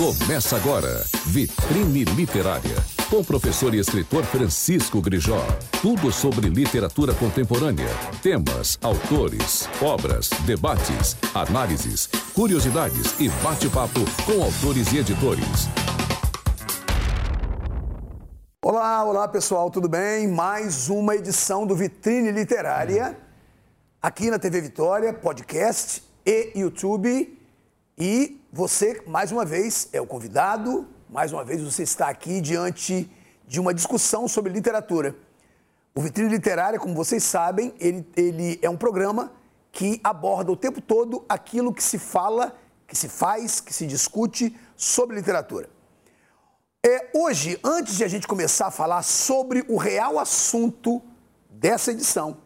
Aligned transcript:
Começa 0.00 0.56
agora, 0.56 1.04
Vitrine 1.26 2.04
Literária, 2.04 2.74
com 3.10 3.18
o 3.18 3.24
professor 3.24 3.74
e 3.74 3.78
escritor 3.80 4.24
Francisco 4.24 4.98
Grijó. 4.98 5.46
Tudo 5.82 6.10
sobre 6.10 6.48
literatura 6.48 7.12
contemporânea, 7.12 7.90
temas, 8.22 8.78
autores, 8.80 9.68
obras, 9.78 10.30
debates, 10.46 11.18
análises, 11.34 12.06
curiosidades 12.34 13.20
e 13.20 13.28
bate-papo 13.44 14.00
com 14.24 14.42
autores 14.42 14.90
e 14.90 15.00
editores. 15.00 15.68
Olá, 18.64 19.04
olá 19.04 19.28
pessoal, 19.28 19.70
tudo 19.70 19.86
bem? 19.86 20.26
Mais 20.26 20.88
uma 20.88 21.14
edição 21.14 21.66
do 21.66 21.76
Vitrine 21.76 22.32
Literária, 22.32 23.18
aqui 24.00 24.30
na 24.30 24.38
TV 24.38 24.62
Vitória, 24.62 25.12
podcast 25.12 26.02
e 26.24 26.58
YouTube. 26.58 27.38
E 27.98 28.39
você, 28.52 29.00
mais 29.06 29.30
uma 29.30 29.44
vez, 29.44 29.88
é 29.92 30.00
o 30.00 30.06
convidado, 30.06 30.88
mais 31.08 31.32
uma 31.32 31.44
vez 31.44 31.62
você 31.62 31.84
está 31.84 32.08
aqui 32.08 32.40
diante 32.40 33.08
de 33.46 33.60
uma 33.60 33.72
discussão 33.72 34.26
sobre 34.26 34.52
literatura. 34.52 35.14
O 35.94 36.00
Vitrine 36.00 36.28
Literária, 36.28 36.76
como 36.76 36.92
vocês 36.92 37.22
sabem, 37.22 37.72
ele, 37.78 38.04
ele 38.16 38.58
é 38.60 38.68
um 38.68 38.76
programa 38.76 39.32
que 39.70 40.00
aborda 40.02 40.50
o 40.50 40.56
tempo 40.56 40.80
todo 40.80 41.24
aquilo 41.28 41.72
que 41.72 41.82
se 41.82 41.96
fala, 41.96 42.56
que 42.88 42.96
se 42.96 43.08
faz, 43.08 43.60
que 43.60 43.72
se 43.72 43.86
discute 43.86 44.58
sobre 44.76 45.14
literatura. 45.14 45.68
É, 46.84 47.08
hoje, 47.14 47.56
antes 47.62 47.96
de 47.96 48.02
a 48.02 48.08
gente 48.08 48.26
começar 48.26 48.66
a 48.66 48.70
falar 48.72 49.02
sobre 49.02 49.64
o 49.68 49.76
real 49.76 50.18
assunto 50.18 51.00
dessa 51.48 51.92
edição, 51.92 52.38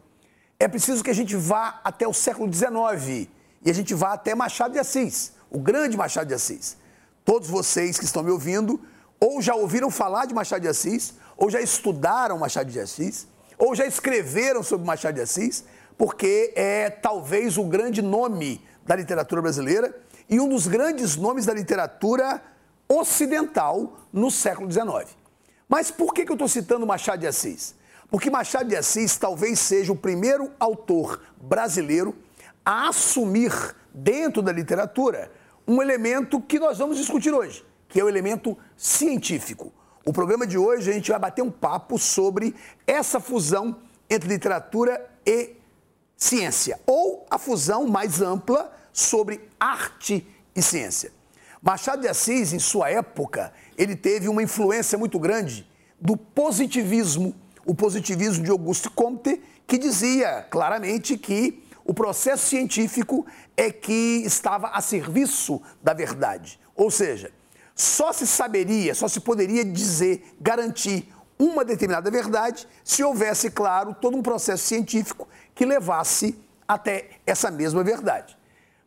é 0.59 0.67
preciso 0.67 1.03
que 1.03 1.09
a 1.09 1.15
gente 1.15 1.35
vá 1.35 1.81
até 1.83 2.07
o 2.07 2.13
século 2.13 2.51
XIX 2.53 3.27
e 3.63 3.71
a 3.71 3.73
gente 3.73 3.95
vá 3.95 4.13
até 4.13 4.35
Machado 4.35 4.73
de 4.73 4.79
Assis 4.79 5.33
o 5.55 5.59
grande 5.59 5.95
Machado 5.95 6.27
de 6.27 6.33
Assis. 6.33 6.75
Todos 7.23 7.47
vocês 7.47 7.97
que 7.97 8.03
estão 8.03 8.21
me 8.21 8.29
ouvindo, 8.29 8.81
ou 9.17 9.41
já 9.41 9.55
ouviram 9.55 9.89
falar 9.89 10.25
de 10.25 10.33
Machado 10.33 10.61
de 10.63 10.67
Assis, 10.67 11.13
ou 11.37 11.49
já 11.49 11.61
estudaram 11.61 12.37
Machado 12.37 12.69
de 12.69 12.77
Assis, 12.77 13.25
ou 13.57 13.73
já 13.73 13.85
escreveram 13.85 14.61
sobre 14.61 14.85
Machado 14.85 15.15
de 15.15 15.21
Assis, 15.21 15.63
porque 15.97 16.51
é 16.57 16.89
talvez 16.89 17.57
o 17.57 17.63
grande 17.63 18.01
nome 18.01 18.61
da 18.85 18.97
literatura 18.97 19.41
brasileira 19.41 19.97
e 20.29 20.41
um 20.41 20.49
dos 20.49 20.67
grandes 20.67 21.15
nomes 21.15 21.45
da 21.45 21.53
literatura 21.53 22.43
ocidental 22.89 23.97
no 24.11 24.29
século 24.29 24.69
XIX. 24.69 25.15
Mas 25.69 25.89
por 25.89 26.13
que, 26.13 26.29
eu 26.29 26.33
estou 26.33 26.49
citando 26.49 26.85
Machado 26.85 27.21
de 27.21 27.27
Assis? 27.27 27.75
Porque 28.11 28.29
Machado 28.29 28.67
de 28.67 28.75
Assis 28.75 29.15
talvez 29.15 29.57
seja 29.57 29.93
o 29.93 29.95
primeiro 29.95 30.51
autor 30.59 31.21
brasileiro 31.41 32.13
a 32.65 32.89
assumir 32.89 33.53
dentro 33.93 34.41
da 34.41 34.51
literatura 34.51 35.31
um 35.67 35.81
elemento 35.81 36.39
que 36.41 36.59
nós 36.59 36.77
vamos 36.77 36.97
discutir 36.97 37.33
hoje, 37.33 37.65
que 37.87 37.99
é 37.99 38.03
o 38.03 38.09
elemento 38.09 38.57
científico. 38.77 39.73
O 40.05 40.13
programa 40.13 40.45
de 40.45 40.57
hoje 40.57 40.89
a 40.89 40.93
gente 40.93 41.09
vai 41.09 41.19
bater 41.19 41.41
um 41.41 41.49
papo 41.49 41.97
sobre 41.97 42.55
essa 42.85 43.19
fusão 43.19 43.77
entre 44.09 44.29
literatura 44.29 45.09
e 45.25 45.55
ciência, 46.15 46.79
ou 46.85 47.25
a 47.29 47.37
fusão 47.37 47.87
mais 47.87 48.21
ampla 48.21 48.71
sobre 48.93 49.41
arte 49.59 50.25
e 50.55 50.61
ciência. 50.61 51.11
Machado 51.61 52.03
de 52.03 52.07
Assis, 52.07 52.53
em 52.53 52.59
sua 52.59 52.91
época, 52.91 53.51
ele 53.75 53.95
teve 53.95 54.29
uma 54.29 54.43
influência 54.43 54.97
muito 54.97 55.17
grande 55.17 55.67
do 55.99 56.15
positivismo, 56.15 57.35
o 57.65 57.73
positivismo 57.73 58.43
de 58.43 58.51
Auguste 58.51 58.89
Comte, 58.89 59.41
que 59.65 59.79
dizia 59.79 60.43
claramente 60.43 61.17
que 61.17 61.64
o 61.85 61.93
processo 61.93 62.47
científico 62.47 63.27
é 63.55 63.71
que 63.71 64.23
estava 64.25 64.69
a 64.69 64.81
serviço 64.81 65.61
da 65.83 65.93
verdade. 65.93 66.59
Ou 66.75 66.89
seja, 66.89 67.31
só 67.75 68.11
se 68.11 68.25
saberia, 68.25 68.95
só 68.95 69.07
se 69.07 69.19
poderia 69.19 69.63
dizer, 69.63 70.35
garantir 70.41 71.13
uma 71.37 71.63
determinada 71.63 72.09
verdade 72.09 72.67
se 72.83 73.03
houvesse, 73.03 73.51
claro, 73.51 73.93
todo 73.93 74.17
um 74.17 74.23
processo 74.23 74.63
científico 74.63 75.27
que 75.53 75.63
levasse 75.63 76.35
até 76.67 77.11
essa 77.25 77.51
mesma 77.51 77.83
verdade. 77.83 78.35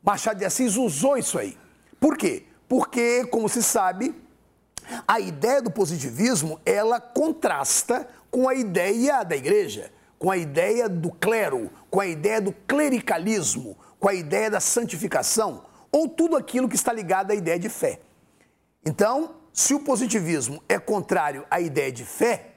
Machado 0.02 0.38
de 0.38 0.44
Assis 0.44 0.76
usou 0.76 1.16
isso 1.16 1.38
aí. 1.38 1.56
Por 2.00 2.16
quê? 2.16 2.46
Porque, 2.68 3.24
como 3.26 3.48
se 3.48 3.62
sabe, 3.62 4.14
a 5.06 5.20
ideia 5.20 5.62
do 5.62 5.70
positivismo, 5.70 6.60
ela 6.66 7.00
contrasta 7.00 8.08
com 8.28 8.48
a 8.48 8.54
ideia 8.54 9.22
da 9.22 9.36
igreja 9.36 9.92
com 10.18 10.30
a 10.30 10.36
ideia 10.36 10.88
do 10.88 11.10
clero, 11.10 11.70
com 11.90 12.00
a 12.00 12.06
ideia 12.06 12.40
do 12.40 12.52
clericalismo, 12.66 13.76
com 14.00 14.08
a 14.08 14.14
ideia 14.14 14.50
da 14.50 14.60
santificação, 14.60 15.64
ou 15.92 16.08
tudo 16.08 16.36
aquilo 16.36 16.68
que 16.68 16.76
está 16.76 16.92
ligado 16.92 17.30
à 17.30 17.34
ideia 17.34 17.58
de 17.58 17.68
fé. 17.68 18.00
Então, 18.84 19.36
se 19.52 19.74
o 19.74 19.80
positivismo 19.80 20.62
é 20.68 20.78
contrário 20.78 21.44
à 21.50 21.60
ideia 21.60 21.90
de 21.90 22.04
fé, 22.04 22.54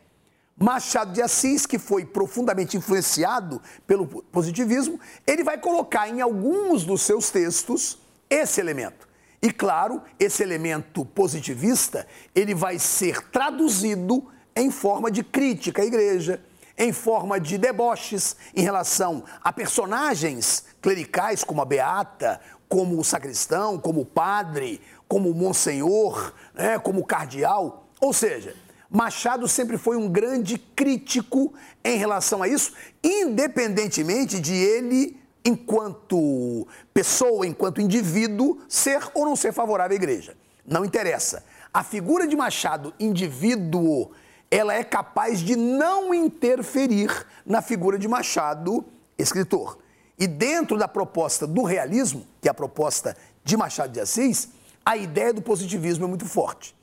Machado 0.57 1.11
de 1.13 1.21
Assis, 1.21 1.65
que 1.65 1.79
foi 1.79 2.05
profundamente 2.05 2.77
influenciado 2.77 3.59
pelo 3.87 4.05
positivismo, 4.05 4.99
ele 5.25 5.43
vai 5.43 5.57
colocar 5.57 6.07
em 6.07 6.21
alguns 6.21 6.83
dos 6.83 7.01
seus 7.01 7.31
textos 7.31 7.99
esse 8.29 8.59
elemento. 8.61 9.09
E 9.41 9.51
claro, 9.51 10.03
esse 10.19 10.43
elemento 10.43 11.03
positivista, 11.03 12.05
ele 12.35 12.53
vai 12.53 12.77
ser 12.77 13.29
traduzido 13.29 14.27
em 14.55 14.69
forma 14.69 15.09
de 15.09 15.23
crítica 15.23 15.81
à 15.81 15.85
igreja, 15.85 16.39
em 16.81 16.91
forma 16.91 17.39
de 17.39 17.59
deboches 17.59 18.35
em 18.55 18.63
relação 18.63 19.23
a 19.43 19.53
personagens 19.53 20.65
clericais 20.81 21.43
como 21.43 21.61
a 21.61 21.65
Beata, 21.65 22.41
como 22.67 22.99
o 22.99 23.03
sacristão, 23.03 23.77
como 23.77 24.01
o 24.01 24.05
padre, 24.05 24.81
como 25.07 25.29
o 25.29 25.35
monsenhor, 25.35 26.33
né, 26.55 26.79
como 26.79 27.01
o 27.01 27.05
cardeal. 27.05 27.87
Ou 27.99 28.11
seja, 28.11 28.55
Machado 28.89 29.47
sempre 29.47 29.77
foi 29.77 29.95
um 29.95 30.09
grande 30.09 30.57
crítico 30.57 31.53
em 31.83 31.99
relação 31.99 32.41
a 32.41 32.47
isso, 32.47 32.73
independentemente 33.03 34.39
de 34.39 34.55
ele, 34.55 35.21
enquanto 35.45 36.67
pessoa, 36.91 37.45
enquanto 37.45 37.79
indivíduo, 37.79 38.57
ser 38.67 39.07
ou 39.13 39.23
não 39.23 39.35
ser 39.35 39.53
favorável 39.53 39.93
à 39.93 39.95
igreja. 39.95 40.35
Não 40.65 40.83
interessa. 40.83 41.43
A 41.71 41.83
figura 41.83 42.27
de 42.27 42.35
Machado, 42.35 42.91
indivíduo, 42.99 44.11
ela 44.51 44.73
é 44.73 44.83
capaz 44.83 45.39
de 45.39 45.55
não 45.55 46.13
interferir 46.13 47.25
na 47.45 47.61
figura 47.61 47.97
de 47.97 48.05
Machado, 48.05 48.83
escritor. 49.17 49.77
E 50.19 50.27
dentro 50.27 50.77
da 50.77 50.89
proposta 50.89 51.47
do 51.47 51.63
realismo, 51.63 52.27
que 52.41 52.49
é 52.49 52.51
a 52.51 52.53
proposta 52.53 53.15
de 53.45 53.55
Machado 53.55 53.93
de 53.93 54.01
Assis, 54.01 54.49
a 54.85 54.97
ideia 54.97 55.33
do 55.33 55.41
positivismo 55.41 56.03
é 56.03 56.07
muito 56.07 56.25
forte. 56.25 56.75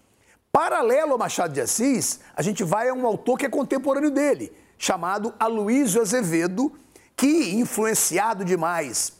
Paralelo 0.51 1.15
a 1.15 1.19
Machado 1.19 1.53
de 1.53 1.61
Assis, 1.61 2.21
a 2.35 2.41
gente 2.41 2.65
vai 2.65 2.89
a 2.89 2.95
um 2.95 3.07
autor 3.07 3.37
que 3.39 3.45
é 3.45 3.51
contemporâneo 3.51 4.11
dele, 4.11 4.51
chamado 4.79 5.35
Aloysio 5.39 6.01
Azevedo, 6.01 6.73
que, 7.15 7.55
influenciado 7.55 8.47
demais 8.47 9.13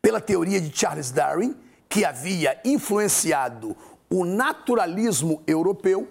pela 0.00 0.20
teoria 0.20 0.60
de 0.60 0.74
Charles 0.74 1.10
Darwin, 1.10 1.54
que 1.86 2.04
havia 2.04 2.58
influenciado 2.64 3.76
o 4.08 4.24
naturalismo 4.24 5.42
europeu, 5.46 6.08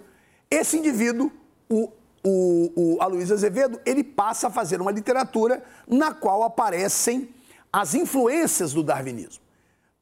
esse 0.52 0.78
indivíduo 0.78 1.32
o, 1.70 1.92
o, 2.24 2.72
o 2.76 3.02
Aloysio 3.02 3.36
Azevedo 3.36 3.80
ele 3.86 4.04
passa 4.04 4.48
a 4.48 4.52
fazer 4.52 4.82
uma 4.82 4.92
literatura 4.92 5.64
na 5.88 6.14
qual 6.14 6.44
aparecem 6.44 7.34
as 7.72 7.94
influências 7.94 8.74
do 8.74 8.84
darwinismo. 8.84 9.44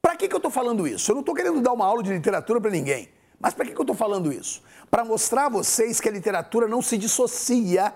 Para 0.01 0.15
que, 0.15 0.27
que 0.27 0.35
eu 0.35 0.37
estou 0.37 0.51
falando 0.51 0.87
isso? 0.87 1.11
Eu 1.11 1.15
não 1.15 1.21
estou 1.21 1.35
querendo 1.35 1.61
dar 1.61 1.73
uma 1.73 1.85
aula 1.85 2.03
de 2.03 2.11
literatura 2.11 2.61
para 2.61 2.71
ninguém. 2.71 3.09
Mas 3.39 3.53
para 3.53 3.65
que, 3.65 3.73
que 3.73 3.77
eu 3.77 3.83
estou 3.83 3.95
falando 3.95 4.31
isso? 4.31 4.61
Para 4.89 5.03
mostrar 5.03 5.47
a 5.47 5.49
vocês 5.49 5.99
que 5.99 6.07
a 6.07 6.11
literatura 6.11 6.67
não 6.67 6.81
se 6.81 6.97
dissocia 6.97 7.93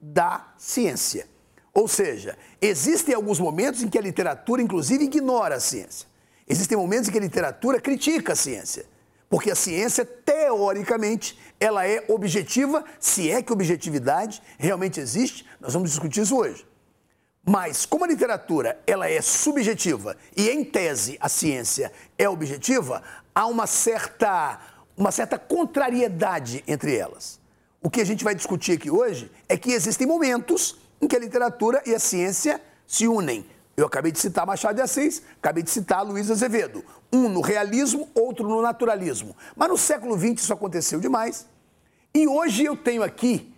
da 0.00 0.52
ciência. 0.58 1.28
Ou 1.72 1.88
seja, 1.88 2.36
existem 2.60 3.14
alguns 3.14 3.40
momentos 3.40 3.82
em 3.82 3.88
que 3.88 3.98
a 3.98 4.02
literatura, 4.02 4.62
inclusive, 4.62 5.04
ignora 5.04 5.56
a 5.56 5.60
ciência. 5.60 6.08
Existem 6.46 6.76
momentos 6.76 7.08
em 7.08 7.12
que 7.12 7.18
a 7.18 7.22
literatura 7.22 7.80
critica 7.80 8.34
a 8.34 8.36
ciência. 8.36 8.86
Porque 9.34 9.50
a 9.50 9.56
ciência, 9.56 10.04
teoricamente, 10.04 11.36
ela 11.58 11.84
é 11.84 12.04
objetiva, 12.06 12.84
se 13.00 13.32
é 13.32 13.42
que 13.42 13.52
objetividade 13.52 14.40
realmente 14.56 15.00
existe, 15.00 15.44
nós 15.60 15.74
vamos 15.74 15.90
discutir 15.90 16.20
isso 16.20 16.36
hoje. 16.36 16.64
Mas 17.44 17.84
como 17.84 18.04
a 18.04 18.06
literatura 18.06 18.80
ela 18.86 19.10
é 19.10 19.20
subjetiva 19.20 20.16
e 20.36 20.48
em 20.48 20.62
tese 20.62 21.18
a 21.20 21.28
ciência 21.28 21.90
é 22.16 22.28
objetiva, 22.28 23.02
há 23.34 23.48
uma 23.48 23.66
certa 23.66 24.60
uma 24.96 25.10
certa 25.10 25.36
contrariedade 25.36 26.62
entre 26.64 26.96
elas. 26.96 27.40
O 27.82 27.90
que 27.90 28.00
a 28.00 28.06
gente 28.06 28.22
vai 28.22 28.36
discutir 28.36 28.74
aqui 28.74 28.88
hoje 28.88 29.32
é 29.48 29.56
que 29.56 29.72
existem 29.72 30.06
momentos 30.06 30.78
em 31.02 31.08
que 31.08 31.16
a 31.16 31.18
literatura 31.18 31.82
e 31.84 31.92
a 31.92 31.98
ciência 31.98 32.62
se 32.86 33.08
unem. 33.08 33.44
Eu 33.76 33.86
acabei 33.86 34.12
de 34.12 34.18
citar 34.20 34.46
Machado 34.46 34.76
de 34.76 34.82
Assis, 34.82 35.22
acabei 35.38 35.62
de 35.62 35.70
citar 35.70 36.04
Luiz 36.04 36.30
Azevedo. 36.30 36.84
Um 37.12 37.28
no 37.28 37.40
realismo, 37.40 38.08
outro 38.14 38.48
no 38.48 38.62
naturalismo. 38.62 39.36
Mas 39.56 39.68
no 39.68 39.76
século 39.76 40.16
XX 40.16 40.42
isso 40.42 40.52
aconteceu 40.52 41.00
demais. 41.00 41.46
E 42.14 42.28
hoje 42.28 42.64
eu 42.64 42.76
tenho 42.76 43.02
aqui, 43.02 43.52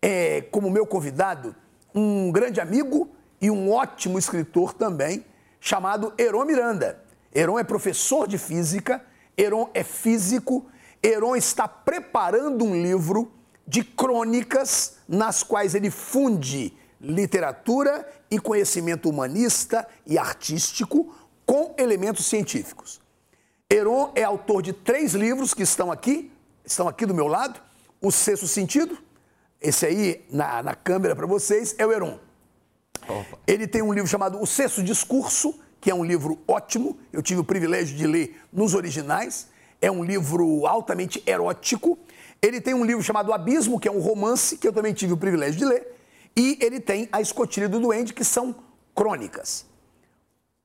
é, 0.00 0.40
como 0.50 0.70
meu 0.70 0.86
convidado, 0.86 1.54
um 1.94 2.32
grande 2.32 2.60
amigo 2.60 3.10
e 3.40 3.50
um 3.50 3.70
ótimo 3.70 4.18
escritor 4.18 4.72
também, 4.72 5.24
chamado 5.60 6.12
Heron 6.16 6.46
Miranda. 6.46 7.02
Heron 7.34 7.58
é 7.58 7.64
professor 7.64 8.26
de 8.26 8.38
física, 8.38 9.04
Heron 9.36 9.68
é 9.74 9.84
físico, 9.84 10.66
Heron 11.02 11.36
está 11.36 11.68
preparando 11.68 12.64
um 12.64 12.74
livro 12.74 13.30
de 13.66 13.84
crônicas 13.84 14.96
nas 15.06 15.42
quais 15.42 15.74
ele 15.74 15.90
funde 15.90 16.76
literatura 17.00 18.06
e 18.30 18.38
conhecimento 18.38 19.08
humanista 19.08 19.86
e 20.06 20.18
artístico 20.18 21.14
com 21.46 21.74
elementos 21.78 22.26
científicos. 22.26 23.00
Heron 23.68 24.12
é 24.14 24.22
autor 24.22 24.62
de 24.62 24.72
três 24.72 25.14
livros 25.14 25.54
que 25.54 25.62
estão 25.62 25.90
aqui, 25.90 26.30
estão 26.64 26.86
aqui 26.86 27.06
do 27.06 27.14
meu 27.14 27.26
lado. 27.26 27.60
O 28.00 28.10
Sexto 28.10 28.46
Sentido, 28.46 28.98
esse 29.60 29.86
aí 29.86 30.24
na, 30.30 30.62
na 30.62 30.74
câmera 30.74 31.14
para 31.14 31.26
vocês, 31.26 31.74
é 31.78 31.86
o 31.86 31.92
Heron. 31.92 32.18
Opa. 33.08 33.38
Ele 33.46 33.66
tem 33.66 33.82
um 33.82 33.92
livro 33.92 34.08
chamado 34.08 34.40
O 34.40 34.46
Sexto 34.46 34.82
Discurso, 34.82 35.58
que 35.80 35.90
é 35.90 35.94
um 35.94 36.04
livro 36.04 36.38
ótimo, 36.46 36.98
eu 37.12 37.22
tive 37.22 37.40
o 37.40 37.44
privilégio 37.44 37.96
de 37.96 38.06
ler 38.06 38.38
nos 38.52 38.74
originais. 38.74 39.48
É 39.80 39.90
um 39.90 40.04
livro 40.04 40.66
altamente 40.66 41.22
erótico. 41.26 41.98
Ele 42.42 42.60
tem 42.60 42.74
um 42.74 42.84
livro 42.84 43.02
chamado 43.02 43.32
Abismo, 43.32 43.80
que 43.80 43.88
é 43.88 43.90
um 43.90 44.00
romance, 44.00 44.58
que 44.58 44.68
eu 44.68 44.72
também 44.72 44.92
tive 44.92 45.14
o 45.14 45.16
privilégio 45.16 45.56
de 45.58 45.64
ler. 45.64 45.99
E 46.36 46.58
ele 46.60 46.80
tem 46.80 47.08
A 47.12 47.20
Escotilha 47.20 47.68
do 47.68 47.80
Duende, 47.80 48.12
que 48.12 48.24
são 48.24 48.54
crônicas. 48.94 49.66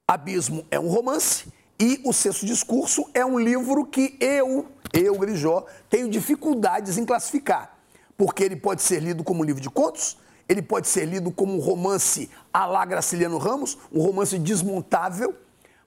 Abismo 0.08 0.66
é 0.70 0.80
um 0.80 0.88
romance 0.88 1.52
e 1.80 2.00
O 2.06 2.14
Sexto 2.14 2.46
Discurso 2.46 3.06
é 3.14 3.26
um 3.26 3.38
livro 3.38 3.86
que 3.86 4.16
eu, 4.20 4.68
eu, 4.94 5.18
Grijó, 5.18 5.66
tenho 5.90 6.10
dificuldades 6.10 6.98
em 6.98 7.06
classificar. 7.06 7.78
Porque 8.18 8.44
ele 8.44 8.56
pode 8.56 8.82
ser 8.82 9.02
lido 9.02 9.24
como 9.24 9.42
um 9.42 9.44
livro 9.44 9.62
de 9.62 9.70
contos, 9.70 10.18
ele 10.48 10.62
pode 10.62 10.88
ser 10.88 11.06
lido 11.06 11.32
como 11.32 11.54
um 11.54 11.60
romance 11.60 12.30
à 12.54 12.66
la 12.66 12.86
Graciliano 12.86 13.38
Ramos, 13.38 13.78
um 13.92 14.02
romance 14.02 14.40
desmontável, 14.40 15.36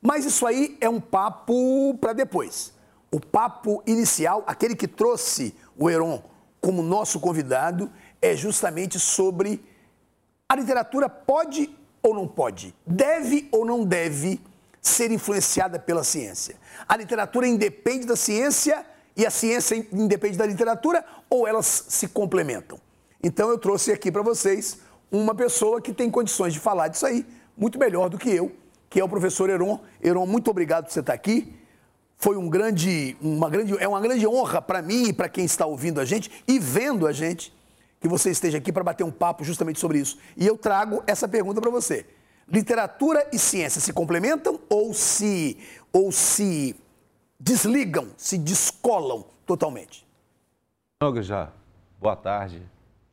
mas 0.03 0.27
isso 0.27 0.47
aí 0.47 0.77
é 0.81 0.89
um 0.89 1.01
papo 1.01 1.97
para 1.99 2.13
depois. 2.13 2.73
O 3.11 3.19
papo 3.19 3.83
inicial, 3.87 4.45
aquele 4.47 4.77
que 4.77 4.87
trouxe 4.87 5.55
o 5.77 5.89
Heron 5.89 6.23
como 6.61 6.83
nosso 6.83 7.19
convidado, 7.19 7.91
é 8.21 8.37
justamente 8.37 8.99
sobre 8.99 9.65
a 10.49 10.57
literatura 10.57 11.09
pode 11.09 11.71
ou 12.03 12.15
não 12.15 12.27
pode, 12.27 12.75
deve 12.87 13.49
ou 13.53 13.65
não 13.65 13.85
deve 13.85 14.41
ser 14.81 15.11
influenciada 15.11 15.79
pela 15.79 16.05
ciência. 16.05 16.57
A 16.89 16.97
literatura 16.97 17.47
independe 17.47 18.07
da 18.07 18.17
ciência 18.17 18.85
e 19.17 19.27
a 19.27 19.31
ciência 19.31 19.87
independe 19.93 20.39
da 20.39 20.47
literatura 20.47 21.05
ou 21.29 21.47
elas 21.47 21.87
se 21.89 22.09
complementam. 22.09 22.81
Então 23.23 23.51
eu 23.51 23.59
trouxe 23.59 23.93
aqui 23.93 24.11
para 24.11 24.23
vocês 24.23 24.79
uma 25.11 25.35
pessoa 25.35 25.81
que 25.81 25.93
tem 25.93 26.11
condições 26.11 26.53
de 26.53 26.61
falar 26.61 26.89
disso 26.89 27.05
aí 27.05 27.27
muito 27.57 27.79
melhor 27.79 28.09
do 28.09 28.17
que 28.17 28.31
eu, 28.31 28.53
que 28.89 29.01
é 29.01 29.05
o 29.05 29.09
professor 29.09 29.51
Heron. 29.51 29.81
Heron, 30.03 30.25
muito 30.27 30.51
obrigado 30.51 30.85
por 30.85 30.93
você 30.93 31.01
estar 31.01 31.13
aqui. 31.13 31.53
Foi 32.17 32.37
um 32.37 32.49
grande, 32.49 33.17
uma 33.21 33.51
grande, 33.51 33.77
é 33.79 33.89
uma 33.89 34.01
grande 34.01 34.27
honra 34.27 34.63
para 34.63 34.81
mim 34.81 35.09
e 35.09 35.13
para 35.13 35.29
quem 35.29 35.45
está 35.45 35.67
ouvindo 35.67 36.01
a 36.01 36.05
gente 36.05 36.31
e 36.47 36.59
vendo 36.59 37.07
a 37.07 37.13
gente 37.13 37.53
que 38.01 38.09
você 38.09 38.31
esteja 38.31 38.59
aqui 38.59 38.73
para 38.73 38.85
bater 38.85 39.05
um 39.05 39.11
papo 39.11 39.45
justamente 39.45 39.79
sobre 39.79 39.99
isso. 39.99 40.19
E 40.37 40.47
eu 40.47 40.57
trago 40.57 41.03
essa 41.07 41.29
pergunta 41.29 41.61
para 41.61 41.71
você. 41.71 42.07
Literatura 42.47 43.29
e 43.33 43.39
ciência 43.39 43.81
se 43.81 43.93
complementam 43.93 44.59
ou 44.69 44.95
se 44.95 45.59
ou 45.93 46.13
se 46.13 46.77
desligam, 47.39 48.09
se 48.17 48.39
descolam 48.39 49.25
totalmente? 49.45 50.07
Não, 51.01 51.23
já. 51.23 51.53
Boa 52.01 52.17
tarde. 52.17 52.63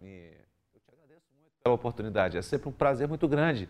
Eu 0.01 0.79
te 0.81 0.93
agradeço 0.93 1.27
muito 1.37 1.51
pela 1.63 1.75
oportunidade. 1.75 2.37
É 2.37 2.41
sempre 2.41 2.69
um 2.69 2.71
prazer 2.71 3.07
muito 3.07 3.27
grande 3.27 3.69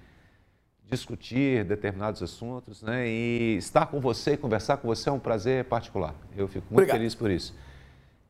discutir 0.88 1.64
determinados 1.64 2.22
assuntos, 2.22 2.82
né? 2.82 3.08
E 3.08 3.58
estar 3.58 3.88
com 3.88 4.00
você 4.00 4.34
e 4.34 4.38
conversar 4.38 4.78
com 4.78 4.88
você 4.88 5.10
é 5.10 5.12
um 5.12 5.20
prazer 5.20 5.66
particular. 5.66 6.14
Eu 6.36 6.48
fico 6.48 6.66
muito 6.66 6.74
Obrigado. 6.74 6.98
feliz 6.98 7.16
por 7.16 7.32
isso. 7.32 7.56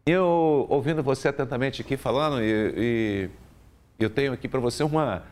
Eu, 0.08 0.68
ouvindo 0.70 1.02
você 1.02 1.30
atentamente 1.30 1.82
aqui 1.82 1.98
falando, 1.98 2.40
e, 2.40 3.28
e 3.98 4.04
eu 4.04 4.08
tenho 4.08 4.34
aqui 4.34 4.48
para 4.48 4.60
você 4.60 4.84
uma, 4.84 5.24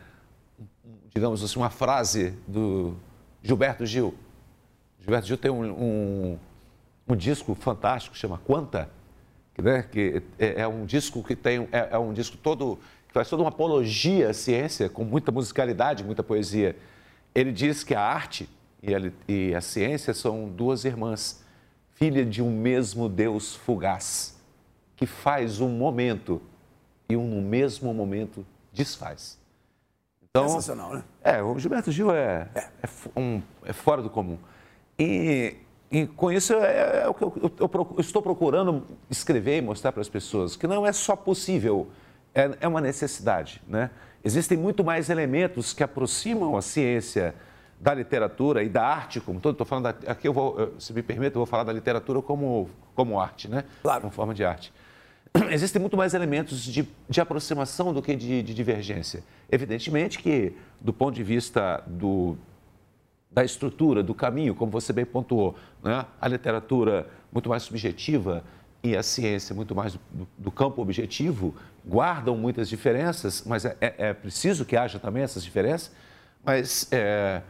digamos 1.14 1.44
assim, 1.44 1.60
uma 1.60 1.70
frase 1.70 2.36
do 2.44 2.96
Gilberto 3.40 3.86
Gil. 3.86 4.12
Gilberto 4.98 5.28
Gil 5.28 5.38
tem 5.38 5.48
um, 5.48 5.62
um, 5.62 6.38
um 7.06 7.14
disco 7.14 7.54
fantástico, 7.54 8.16
chama 8.16 8.36
Quanta, 8.38 8.90
que, 9.54 9.62
né, 9.62 9.84
que 9.84 10.20
é, 10.40 10.62
é, 10.62 10.66
um 10.66 10.84
disco 10.84 11.22
que 11.22 11.36
tem, 11.36 11.68
é, 11.70 11.90
é 11.92 11.98
um 11.98 12.12
disco 12.12 12.36
todo, 12.36 12.76
que 13.06 13.14
faz 13.14 13.30
toda 13.30 13.44
uma 13.44 13.50
apologia 13.50 14.30
à 14.30 14.34
ciência, 14.34 14.88
com 14.88 15.04
muita 15.04 15.30
musicalidade, 15.30 16.02
muita 16.02 16.24
poesia. 16.24 16.74
Ele 17.32 17.52
diz 17.52 17.84
que 17.84 17.94
a 17.94 18.00
arte 18.00 18.48
e 18.82 18.92
a, 18.92 18.98
e 19.28 19.54
a 19.54 19.60
ciência 19.60 20.12
são 20.12 20.48
duas 20.48 20.84
irmãs, 20.84 21.44
filha 21.92 22.26
de 22.26 22.42
um 22.42 22.50
mesmo 22.50 23.08
Deus 23.08 23.54
fugaz 23.54 24.33
que 24.96 25.06
faz 25.06 25.60
um 25.60 25.68
momento 25.68 26.40
e 27.08 27.16
um 27.16 27.26
no 27.26 27.42
mesmo 27.42 27.92
momento 27.92 28.46
desfaz. 28.72 29.38
Então, 30.22 30.48
Sensacional, 30.48 30.94
né? 30.94 31.04
É, 31.22 31.42
o 31.42 31.58
Gilberto 31.58 31.92
Gil 31.92 32.10
é, 32.10 32.48
é. 32.54 32.68
é, 32.82 33.20
um, 33.20 33.40
é 33.64 33.72
fora 33.72 34.02
do 34.02 34.10
comum. 34.10 34.38
E, 34.98 35.56
e 35.90 36.06
com 36.06 36.32
isso 36.32 36.54
é, 36.54 37.02
é 37.02 37.08
o 37.08 37.14
que 37.14 37.22
eu, 37.22 37.32
eu, 37.36 37.52
eu, 37.60 38.00
estou 38.00 38.20
procurando 38.20 38.84
escrever 39.10 39.58
e 39.58 39.62
mostrar 39.62 39.92
para 39.92 40.00
as 40.00 40.08
pessoas 40.08 40.56
que 40.56 40.66
não 40.66 40.86
é 40.86 40.92
só 40.92 41.14
possível, 41.14 41.88
é, 42.34 42.50
é 42.60 42.68
uma 42.68 42.80
necessidade. 42.80 43.62
Né? 43.68 43.90
Existem 44.24 44.58
muito 44.58 44.82
mais 44.82 45.08
elementos 45.08 45.72
que 45.72 45.82
aproximam 45.82 46.56
a 46.56 46.62
ciência 46.62 47.34
da 47.78 47.92
literatura 47.92 48.62
e 48.62 48.68
da 48.68 48.84
arte 48.84 49.20
como 49.20 49.40
todo. 49.40 49.52
Estou 49.52 49.66
falando 49.66 49.84
da, 49.84 50.10
aqui 50.10 50.26
eu 50.26 50.32
vou, 50.32 50.74
se 50.78 50.92
me 50.92 51.02
permite, 51.02 51.34
eu 51.36 51.40
vou 51.40 51.46
falar 51.46 51.64
da 51.64 51.72
literatura 51.72 52.22
como 52.22 52.68
como 52.94 53.20
arte, 53.20 53.48
né? 53.48 53.64
Claro. 53.82 54.02
Como 54.02 54.12
forma 54.12 54.34
de 54.34 54.44
arte. 54.44 54.72
Existem 55.50 55.80
muito 55.80 55.96
mais 55.96 56.14
elementos 56.14 56.62
de, 56.62 56.88
de 57.08 57.20
aproximação 57.20 57.92
do 57.92 58.00
que 58.00 58.14
de, 58.14 58.42
de, 58.42 58.54
divergência. 58.54 59.22
Evidentemente 59.50 60.18
que, 60.18 60.52
do 60.80 60.92
ponto 60.92 61.14
de 61.14 61.22
vista 61.22 61.82
do, 61.86 62.36
da 63.30 63.44
estrutura, 63.44 64.02
do 64.02 64.14
caminho, 64.14 64.54
como 64.54 64.70
você 64.70 64.92
bem 64.92 65.04
pontuou, 65.04 65.56
né? 65.82 66.06
a 66.20 66.28
literatura 66.28 67.08
muito 67.32 67.48
mais 67.48 67.64
subjetiva 67.64 68.44
e 68.82 68.96
a 68.96 69.02
ciência 69.02 69.54
muito 69.54 69.74
mais 69.74 69.94
do, 69.94 70.28
do 70.38 70.52
campo 70.52 70.80
objetivo 70.80 71.54
guardam 71.84 72.36
muitas 72.36 72.68
diferenças, 72.68 73.42
mas 73.44 73.64
é, 73.64 73.76
é, 73.80 73.94
é, 73.98 74.14
preciso 74.14 74.64
que 74.64 74.76
haja 74.76 74.98
também 74.98 75.22
essas 75.22 75.42
diferenças, 75.42 75.90
mas 76.44 76.86
é, 76.92 77.42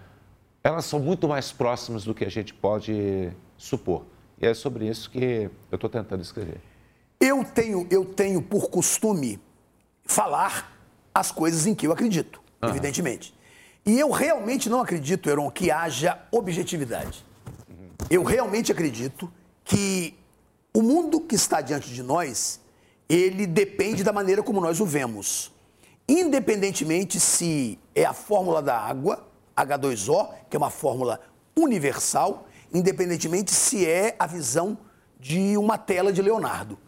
elas 0.63 0.85
são 0.87 1.01
muito 1.01 1.29
mais 1.29 1.53
próximas 1.53 2.05
do 2.05 2.15
que 2.15 2.25
a 2.25 2.31
gente 2.31 2.55
pode 2.55 3.31
supor. 3.57 4.07
E 4.41 4.47
é 4.47 4.55
sobre 4.55 4.89
isso 4.89 5.11
que 5.11 5.51
eu 5.71 5.77
estou 5.77 5.91
tentando 5.91 6.23
escrever. 6.23 6.61
Eu 7.25 7.43
tenho, 7.43 7.87
eu 7.91 8.05
tenho 8.05 8.43
por 8.43 8.69
costume 8.69 9.41
falar 10.05 10.79
as 11.15 11.33
coisas 11.33 11.67
em 11.67 11.75
que 11.75 11.87
eu 11.87 11.93
acredito, 11.93 12.39
uhum. 12.63 12.69
evidentemente. 12.69 13.35
E 13.87 13.99
eu 13.99 14.11
realmente 14.11 14.69
não 14.69 14.83
acredito, 14.83 15.31
Heron, 15.31 15.51
que 15.51 15.71
haja 15.71 16.21
objetividade. 16.31 17.25
Eu 18.11 18.23
realmente 18.23 18.71
acredito 18.71 19.33
que 19.65 20.15
o 20.75 20.83
mundo 20.83 21.19
que 21.19 21.35
está 21.35 21.63
diante 21.63 21.89
de 21.95 22.03
nós, 22.03 22.61
ele 23.09 23.47
depende 23.47 24.05
da 24.05 24.13
maneira 24.13 24.43
como 24.43 24.61
nós 24.61 24.79
o 24.79 24.85
vemos. 24.85 25.51
Independentemente 26.07 27.19
se 27.19 27.79
é 27.95 28.05
a 28.05 28.13
fórmula 28.13 28.61
da 28.61 28.79
água, 28.79 29.27
H2O, 29.57 30.29
que 30.51 30.57
é 30.57 30.59
uma 30.59 30.69
fórmula 30.69 31.19
universal, 31.57 32.47
independentemente 32.71 33.51
se 33.51 33.87
é 33.87 34.15
a 34.19 34.27
visão 34.27 34.77
de 35.19 35.57
uma 35.57 35.79
tela 35.79 36.13
de 36.13 36.21
Leonardo. 36.21 36.84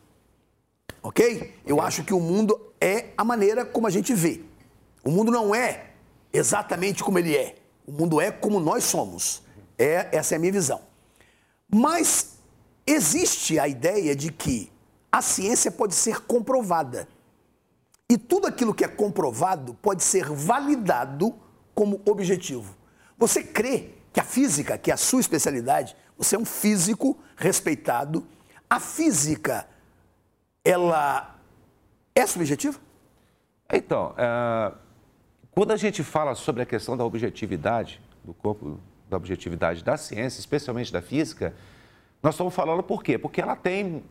Ok? 1.06 1.54
Eu 1.64 1.80
acho 1.80 2.02
que 2.02 2.12
o 2.12 2.18
mundo 2.18 2.60
é 2.80 3.10
a 3.16 3.22
maneira 3.22 3.64
como 3.64 3.86
a 3.86 3.90
gente 3.90 4.12
vê. 4.12 4.40
O 5.04 5.10
mundo 5.12 5.30
não 5.30 5.54
é 5.54 5.90
exatamente 6.32 7.04
como 7.04 7.16
ele 7.16 7.36
é. 7.36 7.54
O 7.86 7.92
mundo 7.92 8.20
é 8.20 8.32
como 8.32 8.58
nós 8.58 8.82
somos. 8.82 9.40
É, 9.78 10.08
essa 10.10 10.34
é 10.34 10.36
a 10.36 10.38
minha 10.40 10.50
visão. 10.50 10.80
Mas 11.72 12.38
existe 12.84 13.56
a 13.56 13.68
ideia 13.68 14.16
de 14.16 14.32
que 14.32 14.72
a 15.12 15.22
ciência 15.22 15.70
pode 15.70 15.94
ser 15.94 16.22
comprovada. 16.22 17.06
E 18.10 18.18
tudo 18.18 18.48
aquilo 18.48 18.75
que 18.75 18.84
é 18.84 18.88
comprovado 18.88 19.75
pode 19.75 20.02
ser 20.02 20.28
validado 20.28 21.32
como 21.72 22.02
objetivo. 22.04 22.75
Você 23.16 23.44
crê 23.44 23.90
que 24.12 24.18
a 24.18 24.25
física, 24.25 24.76
que 24.76 24.90
é 24.90 24.94
a 24.94 24.96
sua 24.96 25.20
especialidade, 25.20 25.96
você 26.18 26.34
é 26.34 26.38
um 26.38 26.44
físico 26.44 27.16
respeitado. 27.36 28.26
A 28.68 28.80
física, 28.80 29.68
ela 30.68 31.37
é 32.14 32.26
subjetiva? 32.26 32.78
Então, 33.73 34.14
é, 34.16 34.73
quando 35.52 35.73
a 35.73 35.76
gente 35.76 36.02
fala 36.02 36.35
sobre 36.35 36.62
a 36.62 36.66
questão 36.66 36.96
da 36.96 37.04
objetividade 37.04 38.00
do 38.25 38.35
corpo, 38.35 38.80
da 39.08 39.16
objetividade 39.16 39.85
da 39.85 39.96
ciência, 39.96 40.40
especialmente 40.40 40.92
da 40.92 41.00
física, 41.00 41.54
nós 42.23 42.35
estamos 42.35 42.54
falando 42.54 42.82
por 42.82 43.02
quê? 43.02 43.16
Porque 43.16 43.40
ela 43.40 43.54
tem, 43.54 44.02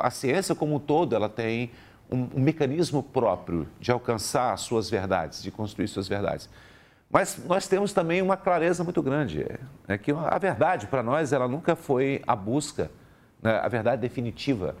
a 0.00 0.10
ciência 0.10 0.54
como 0.54 0.76
um 0.76 0.78
todo, 0.78 1.16
ela 1.16 1.28
tem 1.28 1.72
um, 2.10 2.28
um 2.36 2.40
mecanismo 2.40 3.02
próprio 3.02 3.68
de 3.80 3.90
alcançar 3.90 4.56
suas 4.58 4.88
verdades, 4.88 5.42
de 5.42 5.50
construir 5.50 5.88
suas 5.88 6.06
verdades. 6.06 6.48
Mas 7.10 7.44
nós 7.46 7.66
temos 7.66 7.92
também 7.92 8.22
uma 8.22 8.36
clareza 8.36 8.84
muito 8.84 9.02
grande, 9.02 9.46
é 9.88 9.98
que 9.98 10.12
a 10.12 10.38
verdade 10.38 10.86
para 10.86 11.02
nós 11.02 11.32
ela 11.32 11.48
nunca 11.48 11.74
foi 11.74 12.22
a 12.26 12.36
busca 12.36 12.90
né, 13.42 13.60
a 13.62 13.68
verdade 13.68 14.02
definitiva. 14.02 14.74